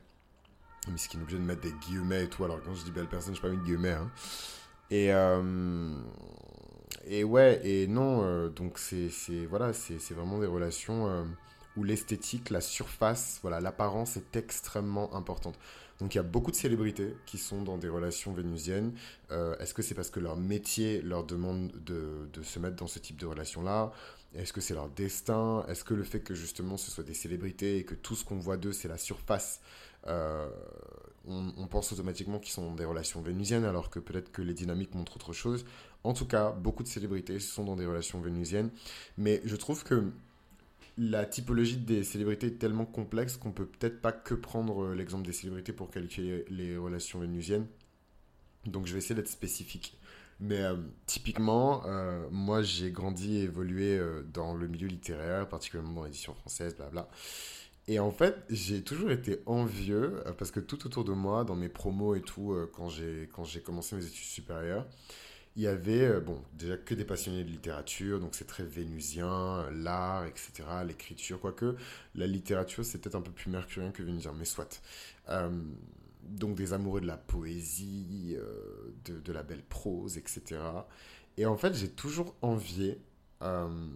Mais 0.90 0.98
ce 0.98 1.08
qui 1.08 1.16
est 1.16 1.20
obligé 1.20 1.38
de 1.38 1.44
mettre 1.44 1.60
des 1.60 1.72
guillemets 1.86 2.24
et 2.24 2.28
tout. 2.28 2.44
Alors 2.44 2.60
quand 2.62 2.74
je 2.74 2.84
dis 2.84 2.90
belles 2.90 3.08
personnes, 3.08 3.36
je 3.36 3.40
pas 3.40 3.48
mis 3.48 3.56
de 3.56 3.62
guillemets. 3.62 3.92
Hein. 3.92 4.10
Et, 4.92 5.10
euh, 5.10 5.94
et 7.06 7.24
ouais, 7.24 7.66
et 7.66 7.86
non, 7.86 8.24
euh, 8.24 8.50
donc 8.50 8.78
c'est 8.78 9.08
voilà, 9.48 9.72
vraiment 10.10 10.38
des 10.38 10.46
relations 10.46 11.08
euh, 11.08 11.24
où 11.78 11.82
l'esthétique, 11.82 12.50
la 12.50 12.60
surface, 12.60 13.38
voilà, 13.40 13.58
l'apparence 13.58 14.18
est 14.18 14.36
extrêmement 14.36 15.14
importante. 15.14 15.58
Donc 15.98 16.14
il 16.14 16.18
y 16.18 16.20
a 16.20 16.24
beaucoup 16.24 16.50
de 16.50 16.56
célébrités 16.56 17.16
qui 17.24 17.38
sont 17.38 17.62
dans 17.62 17.78
des 17.78 17.88
relations 17.88 18.34
vénusiennes. 18.34 18.92
Est-ce 19.30 19.72
que 19.72 19.82
c'est 19.82 19.94
parce 19.94 20.10
que 20.10 20.20
leur 20.20 20.36
métier 20.36 21.00
leur 21.00 21.24
demande 21.24 21.70
de, 21.86 22.28
de 22.32 22.42
se 22.42 22.58
mettre 22.58 22.76
dans 22.76 22.88
ce 22.88 22.98
type 22.98 23.18
de 23.18 23.26
relation-là? 23.26 23.92
Est-ce 24.34 24.52
que 24.52 24.60
c'est 24.60 24.74
leur 24.74 24.88
destin? 24.88 25.64
Est-ce 25.68 25.84
que 25.84 25.94
le 25.94 26.02
fait 26.02 26.20
que 26.20 26.34
justement 26.34 26.76
ce 26.76 26.90
soit 26.90 27.04
des 27.04 27.14
célébrités 27.14 27.76
et 27.78 27.84
que 27.84 27.94
tout 27.94 28.16
ce 28.16 28.24
qu'on 28.24 28.38
voit 28.38 28.56
d'eux 28.56 28.72
c'est 28.72 28.88
la 28.88 28.98
surface 28.98 29.60
on, 30.06 31.66
pense 31.68 31.92
automatiquement 31.92 32.38
qu'ils 32.38 32.52
sont 32.52 32.74
des 32.74 32.84
relations 32.84 33.20
vénusiennes, 33.20 33.64
alors 33.64 33.90
que 33.90 33.98
peut-être 33.98 34.32
que 34.32 34.42
les 34.42 34.54
dynamiques 34.54 34.94
montrent 34.94 35.16
autre 35.16 35.32
chose. 35.32 35.64
En 36.04 36.14
tout 36.14 36.26
cas, 36.26 36.50
beaucoup 36.50 36.82
de 36.82 36.88
célébrités 36.88 37.38
sont 37.38 37.64
dans 37.64 37.76
des 37.76 37.86
relations 37.86 38.20
vénusiennes, 38.20 38.70
mais 39.16 39.40
je 39.44 39.56
trouve 39.56 39.84
que 39.84 40.12
la 40.98 41.24
typologie 41.24 41.76
des 41.76 42.04
célébrités 42.04 42.48
est 42.48 42.58
tellement 42.58 42.84
complexe 42.84 43.36
qu'on 43.36 43.52
peut 43.52 43.66
peut-être 43.66 44.00
pas 44.00 44.12
que 44.12 44.34
prendre 44.34 44.84
euh, 44.84 44.94
l'exemple 44.94 45.24
des 45.24 45.32
célébrités 45.32 45.72
pour 45.72 45.90
qualifier 45.90 46.44
les 46.50 46.76
relations 46.76 47.18
vénusiennes. 47.18 47.66
Donc 48.66 48.86
je 48.86 48.92
vais 48.92 48.98
essayer 48.98 49.14
d'être 49.14 49.28
spécifique. 49.28 49.98
Mais 50.40 50.60
euh, 50.60 50.76
typiquement, 51.06 51.82
euh, 51.86 52.26
moi 52.30 52.62
j'ai 52.62 52.90
grandi 52.90 53.38
et 53.38 53.42
évolué 53.44 54.00
dans 54.32 54.54
le 54.54 54.66
milieu 54.68 54.88
littéraire, 54.88 55.48
particulièrement 55.48 55.92
dans 55.94 56.04
l'édition 56.04 56.34
française, 56.34 56.74
blabla. 56.76 57.08
Et 57.88 57.98
en 57.98 58.12
fait, 58.12 58.36
j'ai 58.48 58.82
toujours 58.82 59.10
été 59.10 59.40
envieux 59.46 60.22
euh, 60.26 60.32
parce 60.32 60.50
que 60.50 60.60
tout 60.60 60.86
autour 60.86 61.04
de 61.04 61.12
moi, 61.12 61.44
dans 61.44 61.56
mes 61.56 61.68
promos 61.68 62.14
et 62.14 62.20
tout, 62.22 62.52
euh, 62.52 62.70
quand 62.72 62.88
j'ai 62.88 63.60
commencé 63.64 63.96
mes 63.96 64.06
études 64.06 64.24
supérieures, 64.24 64.86
il 65.56 65.62
y 65.62 65.66
avait 65.66 66.02
euh, 66.02 66.20
bon 66.20 66.40
déjà 66.54 66.76
que 66.76 66.94
des 66.94 67.04
passionnés 67.04 67.44
de 67.44 67.50
littérature, 67.50 68.20
donc 68.20 68.34
c'est 68.34 68.46
très 68.46 68.64
vénusien, 68.64 69.68
l'art, 69.72 70.26
etc., 70.26 70.52
l'écriture, 70.86 71.40
quoique 71.40 71.76
la 72.14 72.26
littérature 72.26 72.84
c'est 72.84 72.98
peut-être 72.98 73.16
un 73.16 73.20
peu 73.20 73.32
plus 73.32 73.50
mercurien 73.50 73.90
que 73.90 74.02
vénusien, 74.02 74.32
mais 74.38 74.44
soit. 74.44 74.80
donc 76.22 76.54
des 76.54 76.72
amoureux 76.72 77.00
de 77.00 77.06
la 77.06 77.16
poésie, 77.16 78.36
de, 79.04 79.18
de, 79.20 79.32
la 79.32 79.42
belle 79.42 79.64
prose, 79.64 80.18
etc. 80.18 80.60
Et 81.36 81.46
en 81.46 81.56
fait, 81.56 81.74
j'ai 81.74 81.90
toujours 81.90 82.34
envié 82.42 83.00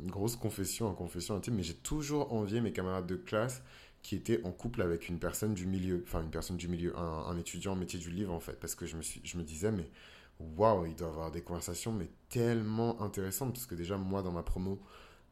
grosse 0.06 0.36
confession, 0.36 0.88
en 0.88 0.94
confession 0.94 1.36
intime, 1.36 1.54
mais 1.54 1.62
j'ai 1.62 1.74
toujours 1.74 2.32
envié 2.32 2.60
mes 2.60 2.72
camarades 2.72 3.06
de 3.06 3.16
classe 3.16 3.62
qui 4.02 4.14
étaient 4.14 4.40
en 4.44 4.52
couple 4.52 4.82
avec 4.82 5.08
une 5.08 5.18
personne 5.18 5.54
du 5.54 5.66
milieu, 5.66 6.04
enfin 6.06 6.22
une 6.22 6.30
personne 6.30 6.56
du 6.56 6.68
milieu, 6.68 6.96
un, 6.96 7.36
étudiant 7.38 7.72
en 7.72 7.76
métier 7.76 7.98
du 7.98 8.10
livre 8.10 8.32
en 8.32 8.40
fait, 8.40 8.58
parce 8.60 8.74
que 8.74 8.86
je 8.86 8.96
me, 8.96 9.02
suis, 9.02 9.20
je 9.24 9.36
me 9.36 9.42
disais, 9.42 9.72
mais 9.72 9.90
waouh, 10.38 10.86
il 10.86 10.94
doit 10.94 11.08
avoir 11.08 11.30
des 11.30 11.42
conversations, 11.42 11.92
mais 11.92 12.08
tellement 12.28 13.00
intéressantes, 13.02 13.52
parce 13.52 13.66
que 13.66 13.74
déjà, 13.74 13.96
moi, 13.96 14.22
dans 14.22 14.32
ma 14.32 14.42
promo, 14.42 14.80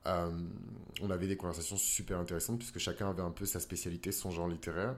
euh, 0.06 0.30
on 1.00 1.10
avait 1.10 1.28
des 1.28 1.36
conversations 1.36 1.76
super 1.76 2.18
intéressantes, 2.18 2.58
puisque 2.58 2.78
chacun 2.78 3.10
avait 3.10 3.22
un 3.22 3.30
peu 3.30 3.46
sa 3.46 3.60
spécialité, 3.60 4.12
son 4.12 4.30
genre 4.30 4.48
littéraire. 4.48 4.96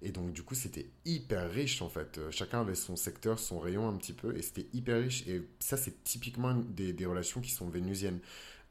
Et 0.00 0.10
donc, 0.10 0.32
du 0.32 0.42
coup, 0.42 0.54
c'était 0.54 0.90
hyper 1.04 1.50
riche, 1.50 1.82
en 1.82 1.88
fait. 1.88 2.18
Euh, 2.18 2.30
chacun 2.30 2.60
avait 2.60 2.76
son 2.76 2.96
secteur, 2.96 3.38
son 3.38 3.58
rayon 3.58 3.88
un 3.88 3.96
petit 3.96 4.12
peu, 4.12 4.36
et 4.36 4.42
c'était 4.42 4.66
hyper 4.72 5.00
riche. 5.00 5.26
Et 5.26 5.42
ça, 5.58 5.76
c'est 5.76 6.04
typiquement 6.04 6.54
des, 6.54 6.94
relations 7.06 7.40
qui 7.40 7.50
sont 7.50 7.68
vénusiennes. 7.68 8.20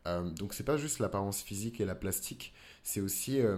Euh, 0.06 0.30
donc, 0.30 0.54
c'est 0.54 0.64
pas 0.64 0.78
juste 0.78 1.00
l'apparence 1.00 1.42
physique 1.42 1.82
et 1.82 1.86
la 1.86 1.96
plastique, 1.96 2.54
c'est 2.84 3.02
aussi 3.02 3.42
euh, 3.42 3.58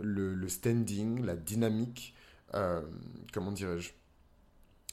le, 0.00 0.48
standing, 0.48 1.24
la 1.24 1.34
dynamique, 1.34 2.14
comment 3.32 3.52
dirais-je 3.52 3.90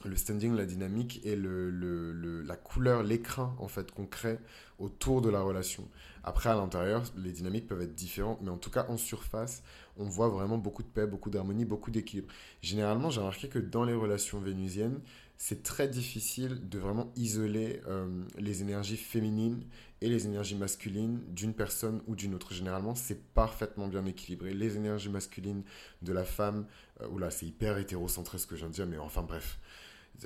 le 0.04 0.16
standing, 0.16 0.54
la 0.54 0.66
dynamique 0.66 1.20
et 1.24 1.36
le, 1.36 1.70
le, 1.70 2.42
la 2.42 2.56
couleur, 2.56 3.02
l'écran 3.02 3.54
en 3.58 3.68
fait 3.68 3.90
qu'on 3.90 4.06
crée 4.06 4.38
autour 4.78 5.22
de 5.22 5.30
la 5.30 5.40
relation. 5.40 5.88
Après, 6.22 6.50
à 6.50 6.54
l'intérieur, 6.54 7.02
les 7.16 7.32
dynamiques 7.32 7.66
peuvent 7.66 7.80
être 7.80 7.94
différentes, 7.94 8.40
mais 8.42 8.50
en 8.50 8.58
tout 8.58 8.70
cas, 8.70 8.86
en 8.88 8.96
surface, 8.98 9.62
on 9.96 10.04
voit 10.04 10.28
vraiment 10.28 10.58
beaucoup 10.58 10.82
de 10.82 10.88
paix, 10.88 11.06
beaucoup 11.06 11.30
d'harmonie, 11.30 11.64
beaucoup 11.64 11.90
d'équilibre. 11.90 12.32
Généralement, 12.60 13.10
j'ai 13.10 13.20
remarqué 13.20 13.48
que 13.48 13.58
dans 13.58 13.84
les 13.84 13.94
relations 13.94 14.40
vénusiennes, 14.40 15.00
c'est 15.38 15.62
très 15.62 15.88
difficile 15.88 16.68
de 16.68 16.78
vraiment 16.78 17.12
isoler 17.16 17.80
euh, 17.86 18.24
les 18.38 18.62
énergies 18.62 18.96
féminines 18.96 19.64
et 20.00 20.08
les 20.08 20.26
énergies 20.26 20.56
masculines 20.56 21.20
d'une 21.28 21.54
personne 21.54 22.02
ou 22.06 22.16
d'une 22.16 22.34
autre. 22.34 22.52
Généralement, 22.52 22.94
c'est 22.94 23.22
parfaitement 23.34 23.86
bien 23.86 24.04
équilibré. 24.06 24.52
Les 24.52 24.76
énergies 24.76 25.10
masculines 25.10 25.62
de 26.02 26.12
la 26.12 26.24
femme, 26.24 26.66
euh, 27.00 27.08
oula, 27.08 27.30
c'est 27.30 27.46
hyper 27.46 27.78
hétérocentré 27.78 28.38
ce 28.38 28.46
que 28.46 28.56
je 28.56 28.60
viens 28.60 28.68
de 28.68 28.74
dire, 28.74 28.86
mais 28.86 28.98
enfin 28.98 29.22
bref 29.22 29.58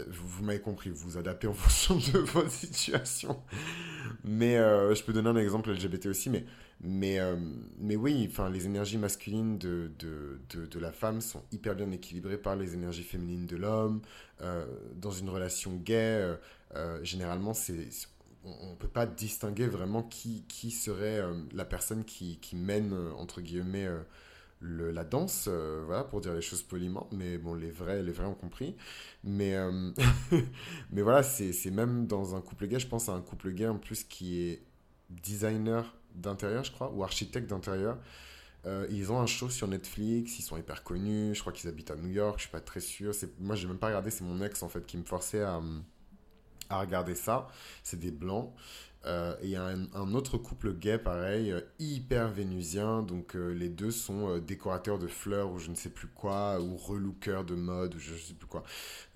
vous, 0.09 0.45
m'avez 0.45 0.61
compris, 0.61 0.91
vous 0.91 1.11
vous 1.11 1.19
adaptez 1.19 1.47
en 1.47 1.53
fonction 1.55 1.97
de 1.97 2.19
votre 2.19 2.51
situation. 2.51 3.43
Mais 4.25 4.59
euh, 4.59 4.95
je 4.95 5.03
peux 5.03 5.13
donner 5.13 5.29
un 5.29 5.37
exemple 5.37 5.71
LGBT 5.71 6.07
aussi, 6.07 6.31
mais, 6.31 6.45
mais, 6.81 7.19
euh, 7.19 7.37
mais 7.79 7.97
oui, 7.97 8.29
enfin, 8.31 8.51
les 8.51 8.67
énergies 8.67 8.99
masculines 8.99 9.59
de, 9.59 9.91
de, 9.99 10.67
de, 10.67 10.79
la 10.79 10.93
femme 10.93 11.21
sont 11.21 11.43
hyper 11.53 11.75
bien 11.75 11.91
équilibrées 11.91 12.39
par 12.39 12.57
les 12.57 12.75
énergies 12.75 13.03
féminines 13.03 13.47
de 13.47 13.57
l'homme. 13.57 14.01
Euh, 14.41 14.65
dans 14.97 15.11
une 15.11 15.29
relation 15.29 15.75
gay, 15.77 16.37
généralement, 17.03 17.55
c'est 17.55 17.89
on 18.43 18.71
ne 18.71 18.75
peut 18.77 18.89
pas 18.89 19.05
distinguer 19.05 19.67
vraiment 19.67 20.03
qui, 20.03 20.45
qui 20.49 20.71
serait 20.71 21.23
la 21.53 21.67
personne 21.67 22.05
qui, 22.05 22.39
qui 22.39 22.57
mène, 22.57 22.95
entre 23.19 23.43
guillemets, 23.43 23.87
le, 24.61 24.91
la 24.91 25.05
danse, 25.05 25.49
voilà, 25.49 26.05
pour 26.05 26.21
dire 26.21 26.35
les 26.35 26.43
choses 26.43 26.63
poliment, 26.63 27.09
mais 27.13 27.39
bon, 27.39 27.55
les 27.55 27.71
vrais, 27.71 28.03
les 28.03 28.13
vrais 28.13 28.27
ont 28.27 28.35
compris. 28.35 28.77
Mais, 29.25 29.57
mais 30.93 31.03
voilà, 31.03 31.23
c'est 31.23 31.71
même 31.71 32.07
dans 32.07 32.35
un 32.35 32.41
couple 32.41 32.67
gay, 32.67 32.79
je 32.79 32.87
pense 32.87 33.09
à 33.09 33.13
un 33.13 33.21
couple 33.23 33.53
gay 33.53 33.67
en 33.69 33.79
plus 33.79 34.05
qui 34.05 34.43
est 34.43 34.63
designer 35.11 35.95
d'intérieur, 36.15 36.65
je 36.65 36.73
crois, 36.73 36.93
ou 36.93 37.03
architecte 37.03 37.49
d'intérieur. 37.49 37.99
Euh, 38.67 38.87
ils 38.91 39.11
ont 39.11 39.21
un 39.21 39.27
show 39.27 39.49
sur 39.49 39.69
Netflix, 39.69 40.39
ils 40.39 40.43
sont 40.43 40.57
hyper 40.57 40.85
connus, 40.85 41.35
je 41.35 41.41
crois 41.41 41.53
qu'ils 41.53 41.69
habitent 41.69 41.91
à 41.91 41.97
New 41.97 42.11
York, 42.11 42.35
je 42.39 42.43
suis 42.43 42.51
pas 42.51 42.61
très 42.61 42.81
sûr. 42.81 43.15
Moi, 43.39 43.57
j'ai 43.57 43.67
même 43.67 43.79
pas 43.79 43.87
regardé, 43.87 44.11
c'est 44.11 44.25
mon 44.25 44.43
ex 44.45 44.63
en 44.63 44.69
fait 44.69 44.85
qui 44.85 44.99
me 44.99 45.05
forçait 45.05 45.41
à, 45.43 45.61
à 46.69 46.81
regarder 46.81 47.15
ça. 47.15 47.49
C'est 47.83 47.99
des 47.99 48.11
blancs. 48.11 48.53
Euh, 49.07 49.35
et 49.41 49.47
il 49.47 49.51
y 49.51 49.57
a 49.57 49.65
un, 49.65 50.15
autre 50.15 50.37
couple 50.37 50.75
gay, 50.75 50.99
pareil, 50.99 51.53
euh, 51.53 51.61
hyper 51.79 52.29
vénusien. 52.31 53.03
Donc 53.03 53.35
euh, 53.35 53.53
les 53.55 53.71
deux 53.71 53.91
sont 53.91 54.39
décorateurs 54.39 54.99
de 54.99 55.07
fleurs 55.07 55.51
ou 55.53 55.59
je 55.59 55.71
ne 55.71 55.75
sais 55.75 55.89
plus 55.89 56.09
quoi, 56.09 56.61
ou 56.61 56.77
relookers 56.77 57.45
de 57.45 57.55
mode 57.55 57.95
ou 57.95 57.99
je 57.99 58.13
ne 58.13 58.19
sais 58.19 58.35
plus 58.35 58.47
quoi. 58.47 58.63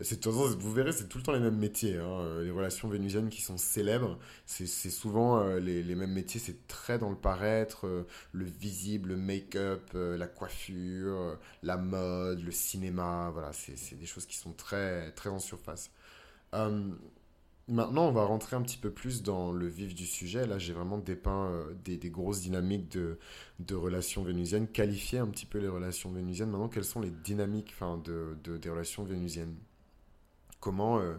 C'est, 0.00 0.26
vous 0.26 0.73
verrez, 0.73 0.93
c'est 0.93 1.09
tout 1.09 1.19
le 1.19 1.25
temps 1.25 1.33
les 1.33 1.41
mêmes 1.41 1.59
métiers. 1.59 1.99
Hein. 1.99 2.41
Les 2.43 2.50
relations 2.50 2.88
vénusiennes 2.88 3.29
qui 3.29 3.43
sont 3.43 3.59
célèbres, 3.59 4.19
c'est, 4.47 4.67
souvent 4.67 5.45
les, 5.59 5.83
les, 5.83 5.95
mêmes 5.95 6.12
métiers. 6.12 6.41
C'est 6.41 6.67
très 6.67 6.99
dans 6.99 7.11
le 7.11 7.17
paraître, 7.17 8.07
le 8.33 8.45
visible, 8.45 9.11
le 9.11 9.17
make-up, 9.17 9.91
la 9.95 10.26
coiffure, 10.26 11.38
la 11.62 11.76
mode, 11.76 12.41
le 12.41 12.53
cinéma. 12.53 13.31
Voilà, 13.33 13.53
c'est, 13.53 13.99
des 13.99 14.07
choses 14.07 14.26
qui 14.26 14.37
sont 14.37 14.53
très, 14.53 15.11
très 15.12 15.31
en 15.31 15.38
surface. 15.38 15.91
Maintenant, 17.66 18.09
on 18.09 18.12
va 18.12 18.25
rentrer 18.25 18.56
un 18.56 18.62
petit 18.62 18.76
peu 18.76 18.90
plus 18.90 19.23
dans 19.23 19.50
le 19.50 19.66
vif 19.66 19.94
du 19.94 20.04
sujet. 20.04 20.47
Là, 20.47 20.59
j'ai 20.59 20.75
vraiment 20.75 20.99
dépeint 20.99 21.47
euh, 21.47 21.75
des, 21.85 22.11
grosses 22.11 22.42
dynamiques 22.42 22.90
de, 22.90 23.75
relations 23.75 24.23
vénusiennes, 24.23 24.68
qualifier 24.68 25.18
un 25.18 25.28
petit 25.28 25.47
peu 25.47 25.59
les 25.59 25.68
relations 25.68 26.12
vénusiennes. 26.12 26.50
Maintenant, 26.50 26.68
quelles 26.68 26.85
sont 26.85 27.00
les 27.00 27.11
dynamiques 27.11 27.73
enfin, 27.75 27.97
de, 28.04 28.37
de 28.44 28.59
des 28.59 28.68
relations 28.68 29.04
vénusiennes? 29.04 29.56
Comment 30.61 30.99
euh, 30.99 31.14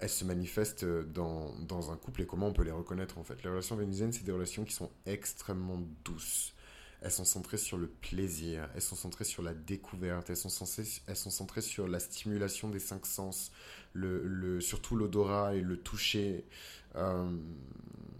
elles 0.00 0.08
se 0.08 0.24
manifestent 0.24 0.84
dans, 0.84 1.54
dans, 1.60 1.92
un 1.92 1.96
couple 1.96 2.22
et 2.22 2.26
comment 2.26 2.48
on 2.48 2.52
peut 2.52 2.64
les 2.64 2.72
reconnaître 2.72 3.18
en 3.18 3.22
fait? 3.22 3.40
Les 3.44 3.50
relations 3.50 3.76
vénusiennes, 3.76 4.12
c'est 4.12 4.24
des 4.24 4.32
relations 4.32 4.64
qui 4.64 4.74
sont 4.74 4.90
extrêmement 5.06 5.80
douces. 6.04 6.55
Elles 7.06 7.12
sont 7.12 7.24
centrées 7.24 7.56
sur 7.56 7.78
le 7.78 7.86
plaisir, 7.86 8.68
elles 8.74 8.82
sont 8.82 8.96
centrées 8.96 9.22
sur 9.22 9.40
la 9.40 9.54
découverte, 9.54 10.28
elles 10.28 10.36
sont, 10.36 10.48
elles 11.06 11.16
sont 11.16 11.30
centrées 11.30 11.60
sur 11.60 11.86
la 11.86 12.00
stimulation 12.00 12.68
des 12.68 12.80
cinq 12.80 13.06
sens, 13.06 13.52
le, 13.92 14.60
surtout 14.60 14.96
l'odorat 14.96 15.54
et 15.54 15.60
le 15.60 15.76
toucher. 15.76 16.46
Euh, 16.96 17.30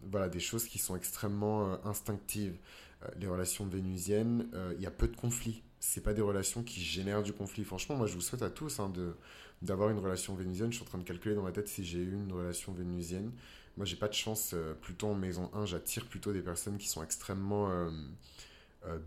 voilà, 0.08 0.28
des 0.28 0.38
choses 0.38 0.66
qui 0.66 0.78
sont 0.78 0.94
extrêmement 0.94 1.72
euh, 1.72 1.76
instinctives. 1.82 2.54
Euh, 3.02 3.08
les 3.18 3.26
relations 3.26 3.66
vénusiennes, 3.66 4.46
il 4.76 4.80
y 4.80 4.86
a 4.86 4.92
peu 4.92 5.08
de 5.08 5.16
conflits. 5.16 5.64
C'est 5.80 6.04
pas 6.04 6.14
des 6.14 6.22
relations 6.22 6.62
qui 6.62 6.80
génèrent 6.80 7.24
du 7.24 7.32
conflit. 7.32 7.64
Franchement, 7.64 7.96
moi, 7.96 8.06
je 8.06 8.14
vous 8.14 8.20
souhaite 8.20 8.42
à 8.42 8.50
tous 8.50 8.78
hein, 8.78 8.92
d'avoir 9.62 9.90
une 9.90 9.98
relation 9.98 10.36
vénusienne. 10.36 10.70
Je 10.70 10.76
suis 10.76 10.84
en 10.84 10.88
train 10.88 10.98
de 10.98 11.02
calculer 11.02 11.34
dans 11.34 11.42
ma 11.42 11.50
tête 11.50 11.66
si 11.66 11.84
j'ai 11.84 11.98
eu 11.98 12.12
une 12.12 12.32
relation 12.32 12.72
vénusienne. 12.72 13.32
Moi, 13.76 13.84
j'ai 13.84 13.96
pas 13.96 14.06
de 14.06 14.14
chance. 14.14 14.54
plutôt 14.80 15.08
en 15.08 15.14
maison 15.16 15.50
1, 15.54 15.66
j'attire 15.66 16.06
plutôt 16.06 16.32
des 16.32 16.40
personnes 16.40 16.78
qui 16.78 16.86
sont 16.86 17.02
extrêmement 17.02 17.90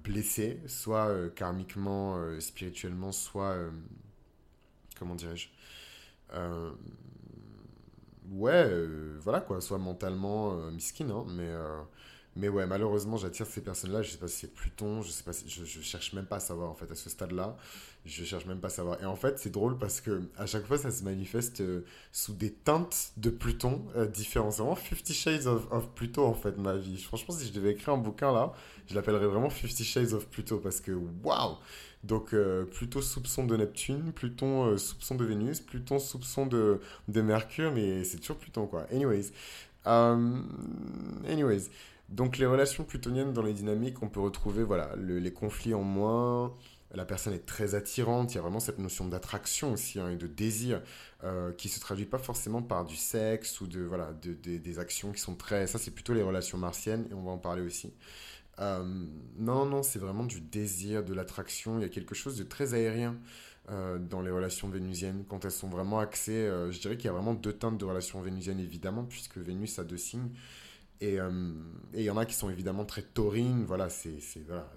blessées, 0.03 0.59
soit 0.67 1.29
karmiquement, 1.36 2.17
spirituellement, 2.39 3.12
soit 3.12 3.57
comment 4.98 5.15
dirais-je 5.15 5.48
euh, 6.33 6.71
ouais, 8.31 8.51
euh, 8.53 9.17
voilà 9.21 9.41
quoi, 9.41 9.62
soit 9.62 9.77
mentalement 9.77 10.53
euh, 10.53 10.71
miskin, 10.71 11.09
hein, 11.09 11.25
mais, 11.27 11.50
mais 12.36 12.48
ouais, 12.48 12.65
malheureusement, 12.67 13.17
j'attire 13.17 13.48
ces 13.48 13.62
personnes-là. 13.62 14.01
Je 14.01 14.12
sais 14.12 14.17
pas 14.17 14.27
si 14.27 14.38
c'est 14.38 14.53
Pluton, 14.53 15.01
je 15.01 15.12
sais 15.12 15.24
pas 15.24 15.33
si, 15.33 15.50
je, 15.50 15.81
cherche 15.81 16.13
même 16.13 16.25
pas 16.25 16.38
à 16.38 16.39
savoir 16.39 16.69
en 16.69 16.75
fait 16.75 16.89
à 16.91 16.95
ce 16.95 17.09
stade-là. 17.09 17.57
Je 18.05 18.24
cherche 18.24 18.45
même 18.45 18.59
pas 18.59 18.67
à 18.67 18.71
savoir. 18.71 19.01
Et 19.01 19.05
en 19.05 19.15
fait, 19.15 19.39
c'est 19.39 19.50
drôle 19.50 19.77
parce 19.77 20.00
que 20.00 20.21
à 20.38 20.45
chaque 20.45 20.65
fois, 20.65 20.77
ça 20.77 20.91
se 20.91 21.03
manifeste 21.03 21.62
sous 22.12 22.33
des 22.33 22.53
teintes 22.53 23.12
de 23.17 23.29
Pluton 23.29 23.83
différentes. 24.13 24.53
C'est 24.53 24.62
vraiment 24.62 24.77
50 24.77 25.13
Shades 25.13 25.48
of, 25.48 25.67
of, 25.71 25.89
Pluto 25.95 26.25
en 26.25 26.33
fait, 26.33 26.57
ma 26.57 26.77
vie. 26.77 27.01
Franchement, 27.01 27.36
si 27.36 27.48
je 27.48 27.53
devais 27.53 27.71
écrire 27.71 27.93
un 27.93 27.98
bouquin 27.98 28.31
là, 28.31 28.53
je 28.88 28.95
l'appellerais 28.95 29.27
vraiment 29.27 29.50
50 29.50 29.83
Shades 29.83 30.13
of 30.13 30.27
Pluto 30.27 30.59
parce 30.59 30.79
que 30.79 30.91
waouh! 31.24 31.57
Donc 32.03 32.33
euh, 32.33 32.63
plutôt 32.63 33.01
soupçon 33.01 33.45
de 33.45 33.57
Neptune, 33.57 34.13
Pluton 34.13 34.67
euh, 34.67 34.77
soupçon 34.77 35.15
de 35.15 35.25
Vénus, 35.25 35.59
Pluton 35.59 36.00
soupçon 36.00 36.45
de, 36.45 36.79
de 37.09 37.21
Mercure, 37.21 37.74
mais 37.74 38.05
c'est 38.05 38.17
toujours 38.19 38.38
Pluton 38.38 38.67
quoi. 38.67 38.86
Anyways. 38.91 39.31
Euh, 39.88 40.41
anyways. 41.27 41.69
Donc 42.09 42.38
les 42.38 42.45
relations 42.45 42.83
plutoniennes 42.83 43.33
dans 43.33 43.43
les 43.43 43.53
dynamiques, 43.53 44.01
on 44.01 44.09
peut 44.09 44.19
retrouver 44.19 44.63
voilà, 44.63 44.95
les 44.98 45.31
conflits 45.31 45.75
en 45.75 45.83
moins, 45.83 46.55
la 46.95 47.05
personne 47.05 47.33
est 47.33 47.45
très 47.45 47.75
attirante, 47.75 48.33
il 48.33 48.36
y 48.36 48.38
a 48.39 48.41
vraiment 48.41 48.59
cette 48.59 48.79
notion 48.79 49.07
d'attraction 49.07 49.74
aussi 49.74 50.00
hein, 50.00 50.15
de 50.15 50.25
désir 50.25 50.81
qui 51.57 51.69
se 51.69 51.79
traduit 51.79 52.05
pas 52.05 52.17
forcément 52.17 52.63
par 52.63 52.83
du 52.83 52.95
sexe 52.95 53.62
ou 53.62 53.67
de 53.67 53.81
voilà 53.81 54.12
de, 54.24 54.33
des 54.33 54.79
actions 54.79 55.12
qui 55.12 55.21
sont 55.21 55.36
très 55.36 55.67
ça 55.67 55.77
c'est 55.77 55.91
plutôt 55.91 56.15
les 56.15 56.24
relations 56.24 56.57
martiennes 56.57 57.05
et 57.12 57.13
on 57.13 57.21
va 57.21 57.29
en 57.29 57.38
parler 57.38 57.62
aussi 57.62 57.93
euh, 58.59 58.83
non, 59.38 59.65
non, 59.65 59.83
c'est 59.83 60.00
vraiment 60.00 60.25
du 60.25 60.41
désir, 60.41 61.03
de 61.03 61.13
l'attraction. 61.13 61.79
Il 61.79 61.81
y 61.81 61.86
a 61.86 61.89
quelque 61.89 62.15
chose 62.15 62.38
de 62.38 62.43
très 62.43 62.74
aérien 62.74 63.15
euh, 63.71 63.99
dans 63.99 64.21
les 64.21 64.31
relations 64.31 64.69
vénusiennes. 64.69 65.25
Quand 65.27 65.45
elles 65.45 65.51
sont 65.51 65.69
vraiment 65.69 65.99
axées, 65.99 66.31
euh, 66.31 66.71
je 66.71 66.79
dirais 66.79 66.97
qu'il 66.97 67.05
y 67.05 67.09
a 67.09 67.13
vraiment 67.13 67.33
deux 67.33 67.53
teintes 67.53 67.77
de 67.77 67.85
relations 67.85 68.21
vénusiennes, 68.21 68.59
évidemment, 68.59 69.03
puisque 69.03 69.38
Vénus 69.38 69.79
a 69.79 69.83
deux 69.83 69.97
signes. 69.97 70.29
Et 71.01 71.17
il 71.93 72.01
y 72.01 72.09
en 72.09 72.17
a 72.17 72.25
qui 72.25 72.33
sont 72.33 72.49
évidemment 72.49 72.83
très 72.83 73.03
taurines. 73.03 73.63
Voilà, 73.63 73.89
c'est 73.89 74.19
voilà, 74.45 74.69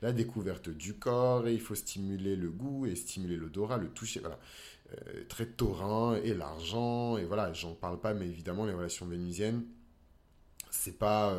la 0.00 0.12
découverte 0.12 0.70
du 0.70 0.94
corps 0.94 1.46
et 1.46 1.52
il 1.52 1.60
faut 1.60 1.74
stimuler 1.74 2.34
le 2.34 2.48
goût 2.50 2.86
et 2.86 2.94
stimuler 2.94 3.36
l'odorat, 3.36 3.76
le 3.76 3.90
toucher. 3.90 4.20
Voilà. 4.20 4.38
très 5.28 5.44
taurin 5.44 6.16
et 6.24 6.32
l'argent. 6.32 7.18
Et 7.18 7.26
voilà, 7.26 7.52
j'en 7.52 7.74
parle 7.74 8.00
pas, 8.00 8.14
mais 8.14 8.26
évidemment, 8.26 8.64
les 8.64 8.72
relations 8.72 9.04
vénusiennes, 9.04 9.64
c'est 10.70 10.98
pas 10.98 11.36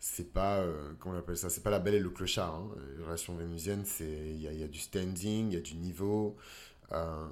c'est 0.00 0.32
pas 0.32 0.58
euh, 0.58 0.92
comment 0.98 1.16
on 1.16 1.18
appelle 1.18 1.36
ça 1.36 1.50
c'est 1.50 1.62
pas 1.62 1.70
la 1.70 1.80
belle 1.80 1.94
et 1.94 2.00
le 2.00 2.10
clochard 2.10 2.54
hein. 2.54 2.68
les 2.96 3.04
relations 3.04 3.34
vénusiennes 3.34 3.84
c'est 3.84 4.04
il 4.04 4.40
y 4.40 4.46
a, 4.46 4.52
y 4.52 4.62
a, 4.62 4.68
du 4.68 4.78
standing 4.78 5.48
il 5.48 5.54
y 5.54 5.56
a 5.56 5.60
du 5.60 5.74
niveau. 5.74 6.36
Euh, 6.92 7.28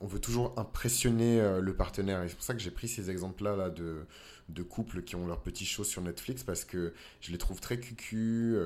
on 0.00 0.08
veut 0.08 0.18
toujours 0.18 0.54
impressionner 0.58 1.40
euh, 1.40 1.60
le 1.60 1.72
partenaire. 1.72 2.24
C'est 2.26 2.34
pour 2.34 2.42
ça 2.42 2.52
que 2.54 2.58
j'ai 2.58 2.72
pris 2.72 2.88
ces 2.88 3.10
exemples 3.10 3.44
là, 3.44 3.70
de, 3.70 4.04
de 4.48 4.62
couples 4.64 5.02
qui 5.04 5.14
ont 5.14 5.24
leur 5.24 5.40
petit 5.40 5.64
show 5.64 5.84
sur 5.84 6.02
Netflix 6.02 6.42
parce 6.42 6.64
que 6.64 6.92
je 7.20 7.30
les 7.30 7.38
trouve 7.38 7.60
très 7.60 7.78
cucu 7.78 8.56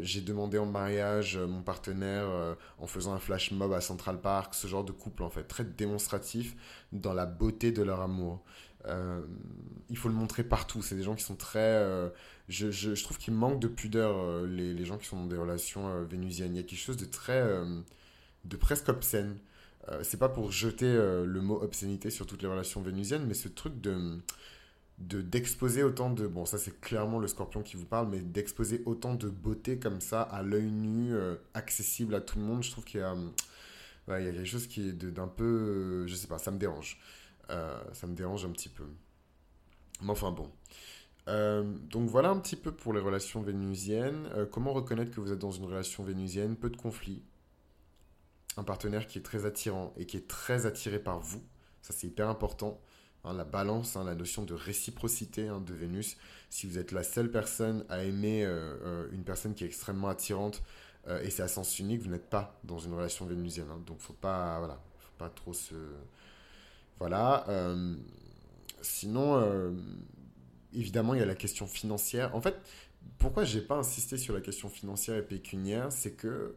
j'ai 0.00 0.22
demandé 0.22 0.58
en 0.58 0.66
mariage 0.66 1.36
mon 1.36 1.62
partenaire 1.62 2.56
en 2.78 2.86
faisant 2.88 3.12
un 3.12 3.20
flash 3.20 3.52
mob 3.52 3.72
à 3.72 3.80
Central 3.80 4.20
Park 4.20 4.54
ce 4.54 4.66
genre 4.66 4.82
de 4.82 4.90
couple 4.90 5.22
en 5.22 5.30
fait 5.30 5.44
très 5.44 5.64
démonstratif 5.64 6.56
dans 6.90 7.14
la 7.14 7.26
beauté 7.26 7.70
de 7.70 7.82
leur 7.82 8.00
amour 8.00 8.42
il 9.90 9.96
faut 9.96 10.08
le 10.08 10.14
montrer 10.14 10.42
partout 10.42 10.82
c'est 10.82 10.96
des 10.96 11.02
gens 11.02 11.14
qui 11.14 11.22
sont 11.22 11.36
très 11.36 12.10
je, 12.48 12.70
je, 12.70 13.02
trouve 13.02 13.18
qu'il 13.18 13.34
manque 13.34 13.60
de 13.60 13.68
pudeur, 13.68 14.16
euh, 14.18 14.46
les, 14.46 14.84
gens 14.84 14.98
qui 14.98 15.06
sont 15.06 15.16
dans 15.16 15.26
des 15.26 15.36
relations 15.36 15.88
euh, 15.88 16.04
vénusiennes. 16.04 16.54
Il 16.54 16.56
y 16.56 16.60
a 16.60 16.66
quelque 16.66 16.78
chose 16.78 16.96
de 16.96 17.04
très. 17.04 17.40
Euh, 17.40 17.80
de 18.44 18.56
presque 18.56 18.88
obscène. 18.88 19.38
c'est 20.02 20.18
pas 20.18 20.28
pour 20.28 20.50
jeter 20.50 20.92
le 20.92 21.40
mot 21.40 21.62
obscénité 21.62 22.10
sur 22.10 22.26
toutes 22.26 22.42
les 22.42 22.48
relations 22.48 22.82
vénusiennes, 22.82 23.24
mais 23.24 23.34
ce 23.34 23.48
truc 23.48 23.80
de 23.80 24.18
d'exposer 24.98 25.84
autant 25.84 26.10
de 26.10 26.26
bon 26.26 26.44
ça 26.44 26.58
c'est 26.58 26.80
clairement 26.80 27.20
le 27.20 27.28
scorpion 27.28 27.62
qui 27.62 27.76
vous 27.76 27.86
parle 27.86 28.08
mais 28.08 28.18
d'exposer 28.18 28.82
autant 28.84 29.14
de 29.14 29.28
beauté 29.28 29.78
comme 29.78 30.00
ça 30.00 30.22
à 30.22 30.42
l'œil 30.42 30.70
nu 30.70 31.14
accessible 31.54 32.14
à 32.16 32.20
tout 32.20 32.38
le 32.38 32.44
monde 32.44 32.62
je 32.62 32.70
trouve 32.72 32.84
qu'il 32.84 33.00
y 33.00 33.02
a 33.02 33.14
il 34.08 34.24
y 34.24 34.28
a 34.28 34.32
quelque 34.32 34.44
chose 34.44 34.66
qui 34.66 34.88
est 34.88 34.92
d'un 34.92 35.28
peu 35.28 36.06
je 36.06 36.14
sais 36.14 36.26
pas 36.26 36.38
ça 36.38 36.50
me 36.50 36.58
dérange 36.58 36.98
ça 37.92 38.06
me 38.06 38.14
dérange 38.14 38.44
un 38.44 38.50
petit 38.50 38.68
peu 38.68 38.84
mais 40.00 40.10
enfin 40.10 40.32
bon 40.32 40.50
euh, 41.28 41.62
donc 41.88 42.08
voilà 42.08 42.30
un 42.30 42.38
petit 42.38 42.56
peu 42.56 42.72
pour 42.72 42.92
les 42.92 43.00
relations 43.00 43.42
vénusiennes. 43.42 44.28
Euh, 44.34 44.46
comment 44.46 44.72
reconnaître 44.72 45.10
que 45.12 45.20
vous 45.20 45.32
êtes 45.32 45.38
dans 45.38 45.52
une 45.52 45.64
relation 45.64 46.02
vénusienne? 46.02 46.56
Peu 46.56 46.70
de 46.70 46.76
conflits. 46.76 47.22
Un 48.56 48.64
partenaire 48.64 49.06
qui 49.06 49.18
est 49.18 49.22
très 49.22 49.46
attirant 49.46 49.94
et 49.96 50.06
qui 50.06 50.16
est 50.16 50.28
très 50.28 50.66
attiré 50.66 50.98
par 50.98 51.20
vous. 51.20 51.42
Ça 51.80 51.92
c'est 51.92 52.06
hyper 52.06 52.28
important. 52.28 52.80
Hein, 53.24 53.34
la 53.34 53.44
balance, 53.44 53.96
hein, 53.96 54.04
la 54.04 54.16
notion 54.16 54.42
de 54.42 54.54
réciprocité 54.54 55.48
hein, 55.48 55.60
de 55.60 55.74
Vénus. 55.74 56.16
Si 56.50 56.66
vous 56.66 56.78
êtes 56.78 56.92
la 56.92 57.04
seule 57.04 57.30
personne 57.30 57.84
à 57.88 58.02
aimer 58.02 58.44
euh, 58.44 59.08
une 59.12 59.22
personne 59.24 59.54
qui 59.54 59.64
est 59.64 59.68
extrêmement 59.68 60.08
attirante 60.08 60.62
et 61.24 61.30
c'est 61.30 61.42
à 61.42 61.48
sens 61.48 61.80
unique, 61.80 62.00
vous 62.00 62.10
n'êtes 62.10 62.30
pas 62.30 62.60
dans 62.62 62.78
une 62.78 62.94
relation 62.94 63.26
vénusienne. 63.26 63.66
donc 63.84 63.98
faut 63.98 64.12
pas, 64.12 64.60
voilà, 64.60 64.80
faut 65.00 65.18
pas 65.18 65.28
trop 65.30 65.52
se... 65.52 65.74
Voilà. 67.02 67.44
sinon 68.80 69.72
évidemment, 70.74 71.14
il 71.14 71.20
y 71.20 71.22
a 71.22 71.26
la 71.26 71.34
question 71.34 71.66
financière. 71.66 72.34
En 72.34 72.40
fait, 72.40 72.56
pourquoi 73.18 73.44
j'ai 73.44 73.60
pas 73.60 73.76
insisté 73.76 74.16
sur 74.16 74.34
la 74.34 74.40
question 74.40 74.68
financière 74.68 75.16
et 75.16 75.22
pécuniaire, 75.22 75.92
c'est 75.92 76.12
que 76.12 76.54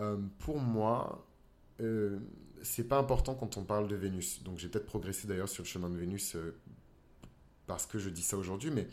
euh, 0.00 0.16
pour 0.38 0.58
moi, 0.58 1.26
euh, 1.80 2.18
c'est 2.62 2.88
pas 2.88 2.98
important 2.98 3.34
quand 3.34 3.56
on 3.56 3.64
parle 3.64 3.88
de 3.88 3.96
Vénus. 3.96 4.42
Donc 4.42 4.58
j'ai 4.58 4.68
peut-être 4.68 4.86
progressé 4.86 5.26
d'ailleurs 5.26 5.48
sur 5.48 5.62
le 5.62 5.68
chemin 5.68 5.90
de 5.90 5.96
Vénus 5.96 6.36
euh, 6.36 6.56
parce 7.66 7.86
que 7.86 7.98
je 7.98 8.08
dis 8.10 8.22
ça 8.22 8.36
aujourd'hui, 8.36 8.70
mais 8.70 8.88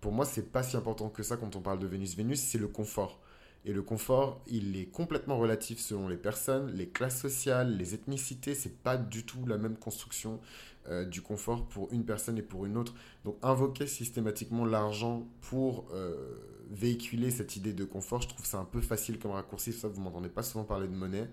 pour 0.00 0.12
moi, 0.12 0.24
c'est 0.24 0.50
pas 0.50 0.62
si 0.62 0.76
important 0.76 1.08
que 1.08 1.22
ça 1.22 1.36
quand 1.36 1.56
on 1.56 1.60
parle 1.60 1.78
de 1.78 1.86
Vénus. 1.86 2.16
Vénus, 2.16 2.40
c'est 2.40 2.58
le 2.58 2.68
confort. 2.68 3.20
Et 3.66 3.72
le 3.72 3.82
confort, 3.82 4.40
il 4.46 4.76
est 4.76 4.86
complètement 4.86 5.38
relatif 5.38 5.78
selon 5.78 6.08
les 6.08 6.16
personnes, 6.16 6.72
les 6.72 6.88
classes 6.88 7.20
sociales, 7.20 7.76
les 7.76 7.94
ethnicités. 7.94 8.54
C'est 8.54 8.82
pas 8.82 8.96
du 8.96 9.26
tout 9.26 9.44
la 9.46 9.58
même 9.58 9.76
construction 9.76 10.40
euh, 10.88 11.04
du 11.04 11.20
confort 11.20 11.66
pour 11.66 11.92
une 11.92 12.06
personne 12.06 12.38
et 12.38 12.42
pour 12.42 12.64
une 12.64 12.78
autre. 12.78 12.94
Donc, 13.24 13.36
invoquer 13.42 13.86
systématiquement 13.86 14.64
l'argent 14.64 15.28
pour 15.42 15.86
euh, 15.92 16.38
véhiculer 16.70 17.30
cette 17.30 17.54
idée 17.56 17.74
de 17.74 17.84
confort, 17.84 18.22
je 18.22 18.28
trouve 18.28 18.46
ça 18.46 18.58
un 18.58 18.64
peu 18.64 18.80
facile 18.80 19.18
comme 19.18 19.32
raccourci. 19.32 19.74
Ça, 19.74 19.88
vous 19.88 20.00
m'entendez 20.00 20.30
pas 20.30 20.42
souvent 20.42 20.64
parler 20.64 20.88
de 20.88 20.94
monnaie. 20.94 21.28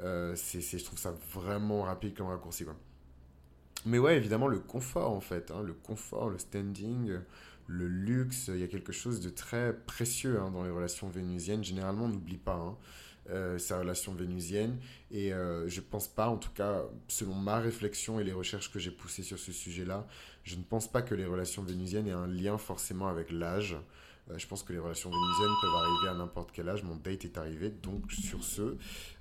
Euh, 0.00 0.32
c'est, 0.36 0.62
je 0.62 0.84
trouve 0.84 0.98
ça 0.98 1.14
vraiment 1.34 1.82
rapide 1.82 2.14
comme 2.14 2.28
raccourci. 2.28 2.64
Mais 3.84 3.98
ouais, 3.98 4.16
évidemment, 4.16 4.48
le 4.48 4.60
confort 4.60 5.10
en 5.12 5.20
fait. 5.20 5.50
Hein, 5.50 5.62
le 5.62 5.74
confort, 5.74 6.30
le 6.30 6.38
standing 6.38 7.18
le 7.70 7.86
luxe, 7.86 8.48
il 8.48 8.58
y 8.58 8.64
a 8.64 8.66
quelque 8.66 8.92
chose 8.92 9.20
de 9.20 9.30
très 9.30 9.72
précieux 9.86 10.40
hein, 10.40 10.50
dans 10.50 10.64
les 10.64 10.70
relations 10.70 11.08
vénusiennes. 11.08 11.62
Généralement, 11.62 12.06
on 12.06 12.08
n'oublie 12.08 12.36
pas 12.36 12.56
hein, 12.56 12.76
euh, 13.30 13.58
ces 13.58 13.74
relations 13.74 14.12
vénusiennes. 14.12 14.76
Et 15.12 15.32
euh, 15.32 15.68
je 15.68 15.80
ne 15.80 15.84
pense 15.84 16.08
pas, 16.08 16.28
en 16.28 16.36
tout 16.36 16.50
cas, 16.50 16.82
selon 17.06 17.34
ma 17.34 17.58
réflexion 17.58 18.18
et 18.18 18.24
les 18.24 18.32
recherches 18.32 18.72
que 18.72 18.80
j'ai 18.80 18.90
poussées 18.90 19.22
sur 19.22 19.38
ce 19.38 19.52
sujet-là, 19.52 20.06
je 20.42 20.56
ne 20.56 20.62
pense 20.62 20.90
pas 20.90 21.00
que 21.00 21.14
les 21.14 21.26
relations 21.26 21.62
vénusiennes 21.62 22.08
aient 22.08 22.12
un 22.12 22.26
lien 22.26 22.58
forcément 22.58 23.06
avec 23.06 23.30
l'âge. 23.30 23.76
Euh, 24.30 24.36
je 24.36 24.48
pense 24.48 24.64
que 24.64 24.72
les 24.72 24.80
relations 24.80 25.10
vénusiennes 25.10 25.56
peuvent 25.62 25.74
arriver 25.74 26.08
à 26.08 26.14
n'importe 26.14 26.50
quel 26.52 26.68
âge. 26.68 26.82
Mon 26.82 26.96
date 26.96 27.24
est 27.24 27.38
arrivé, 27.38 27.70
donc 27.70 28.10
sur 28.10 28.42
ce, 28.42 28.76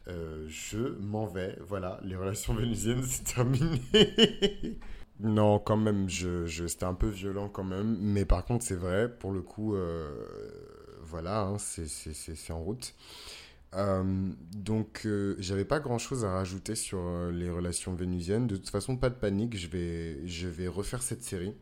je 0.08 0.98
m'en 1.00 1.28
vais. 1.28 1.56
Voilà, 1.68 2.00
les 2.04 2.16
relations 2.16 2.54
vénusiennes, 2.56 3.04
c'est 3.04 3.36
terminé. 3.36 3.80
Non, 5.20 5.60
quand 5.60 5.76
même, 5.78 6.10
je, 6.10 6.48
c'était 6.68 6.86
un 6.86 6.94
peu 6.94 7.08
violent 7.10 7.50
quand 7.50 7.64
même. 7.64 7.98
Mais 8.00 8.26
par 8.26 8.46
contre, 8.46 8.64
c'est 8.66 8.76
vrai, 8.76 9.10
pour 9.14 9.32
le 9.34 9.42
coup, 9.42 9.76
euh, 9.76 10.10
voilà, 11.04 11.42
hein, 11.42 11.58
c'est 11.58 12.52
en 12.52 12.60
route. 12.62 12.96
Euh, 13.76 14.32
donc, 14.56 15.04
euh, 15.06 15.36
j'avais 15.40 15.66
pas 15.66 15.80
grand 15.80 15.98
chose 16.00 16.26
à 16.26 16.32
rajouter 16.34 16.76
sur 16.76 17.00
les 17.32 17.50
relations 17.50 17.94
vénusiennes. 17.96 18.48
De 18.48 18.58
toute 18.58 18.70
façon, 18.70 18.98
pas 18.98 19.10
de 19.10 19.16
panique, 19.16 19.58
je 19.58 19.68
vais, 19.68 20.28
je 20.28 20.48
vais 20.48 20.68
refaire 20.68 21.04
cette 21.04 21.24
série 21.24 21.54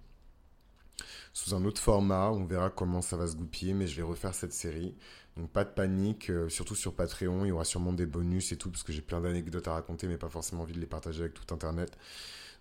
sous 1.34 1.56
un 1.56 1.66
autre 1.66 1.82
format. 1.82 2.32
On 2.32 2.46
verra 2.46 2.70
comment 2.70 3.02
ça 3.02 3.18
va 3.18 3.28
se 3.28 3.36
goupiller, 3.36 3.74
mais 3.74 3.88
je 3.88 3.96
vais 3.98 4.04
refaire 4.04 4.34
cette 4.36 4.54
série. 4.54 4.96
Donc, 5.36 5.52
pas 5.52 5.64
de 5.64 5.70
panique, 5.70 6.32
surtout 6.50 6.76
sur 6.76 6.94
Patreon. 6.96 7.46
Il 7.46 7.50
y 7.50 7.52
aura 7.52 7.66
sûrement 7.66 7.94
des 7.94 8.06
bonus 8.06 8.52
et 8.52 8.58
tout, 8.58 8.70
parce 8.72 8.84
que 8.84 8.94
j'ai 8.94 9.02
plein 9.02 9.22
d'anecdotes 9.22 9.68
à 9.68 9.74
raconter, 9.74 10.08
mais 10.08 10.18
pas 10.18 10.30
forcément 10.30 10.64
envie 10.64 10.74
de 10.74 10.80
les 10.80 10.88
partager 10.88 11.22
avec 11.22 11.34
tout 11.34 11.54
Internet. 11.54 11.98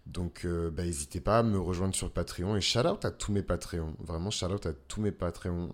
Donc, 0.06 0.44
euh, 0.44 0.70
bah, 0.70 0.84
n'hésitez 0.84 1.20
pas 1.20 1.38
à 1.38 1.42
me 1.42 1.58
rejoindre 1.58 1.94
sur 1.94 2.10
Patreon. 2.10 2.56
Et 2.56 2.60
shout 2.60 2.86
out 2.86 3.04
à 3.04 3.10
tous 3.10 3.32
mes 3.32 3.42
Patreons. 3.42 3.94
Vraiment, 4.00 4.30
shout 4.30 4.46
out 4.46 4.66
à 4.66 4.72
tous 4.72 5.00
mes 5.00 5.12
Patreons. 5.12 5.72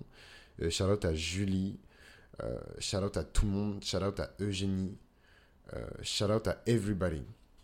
Euh, 0.60 0.70
shout 0.70 0.84
out 0.84 1.04
à 1.04 1.14
Julie. 1.14 1.78
Euh, 2.42 2.58
shout 2.78 2.98
out 2.98 3.16
à 3.16 3.24
tout 3.24 3.46
le 3.46 3.52
monde. 3.52 3.84
Shout 3.84 3.98
out 3.98 4.20
à 4.20 4.30
Eugénie. 4.40 4.96
shout 6.02 6.30
out 6.30 6.48
à 6.48 6.62
everybody. 6.66 7.24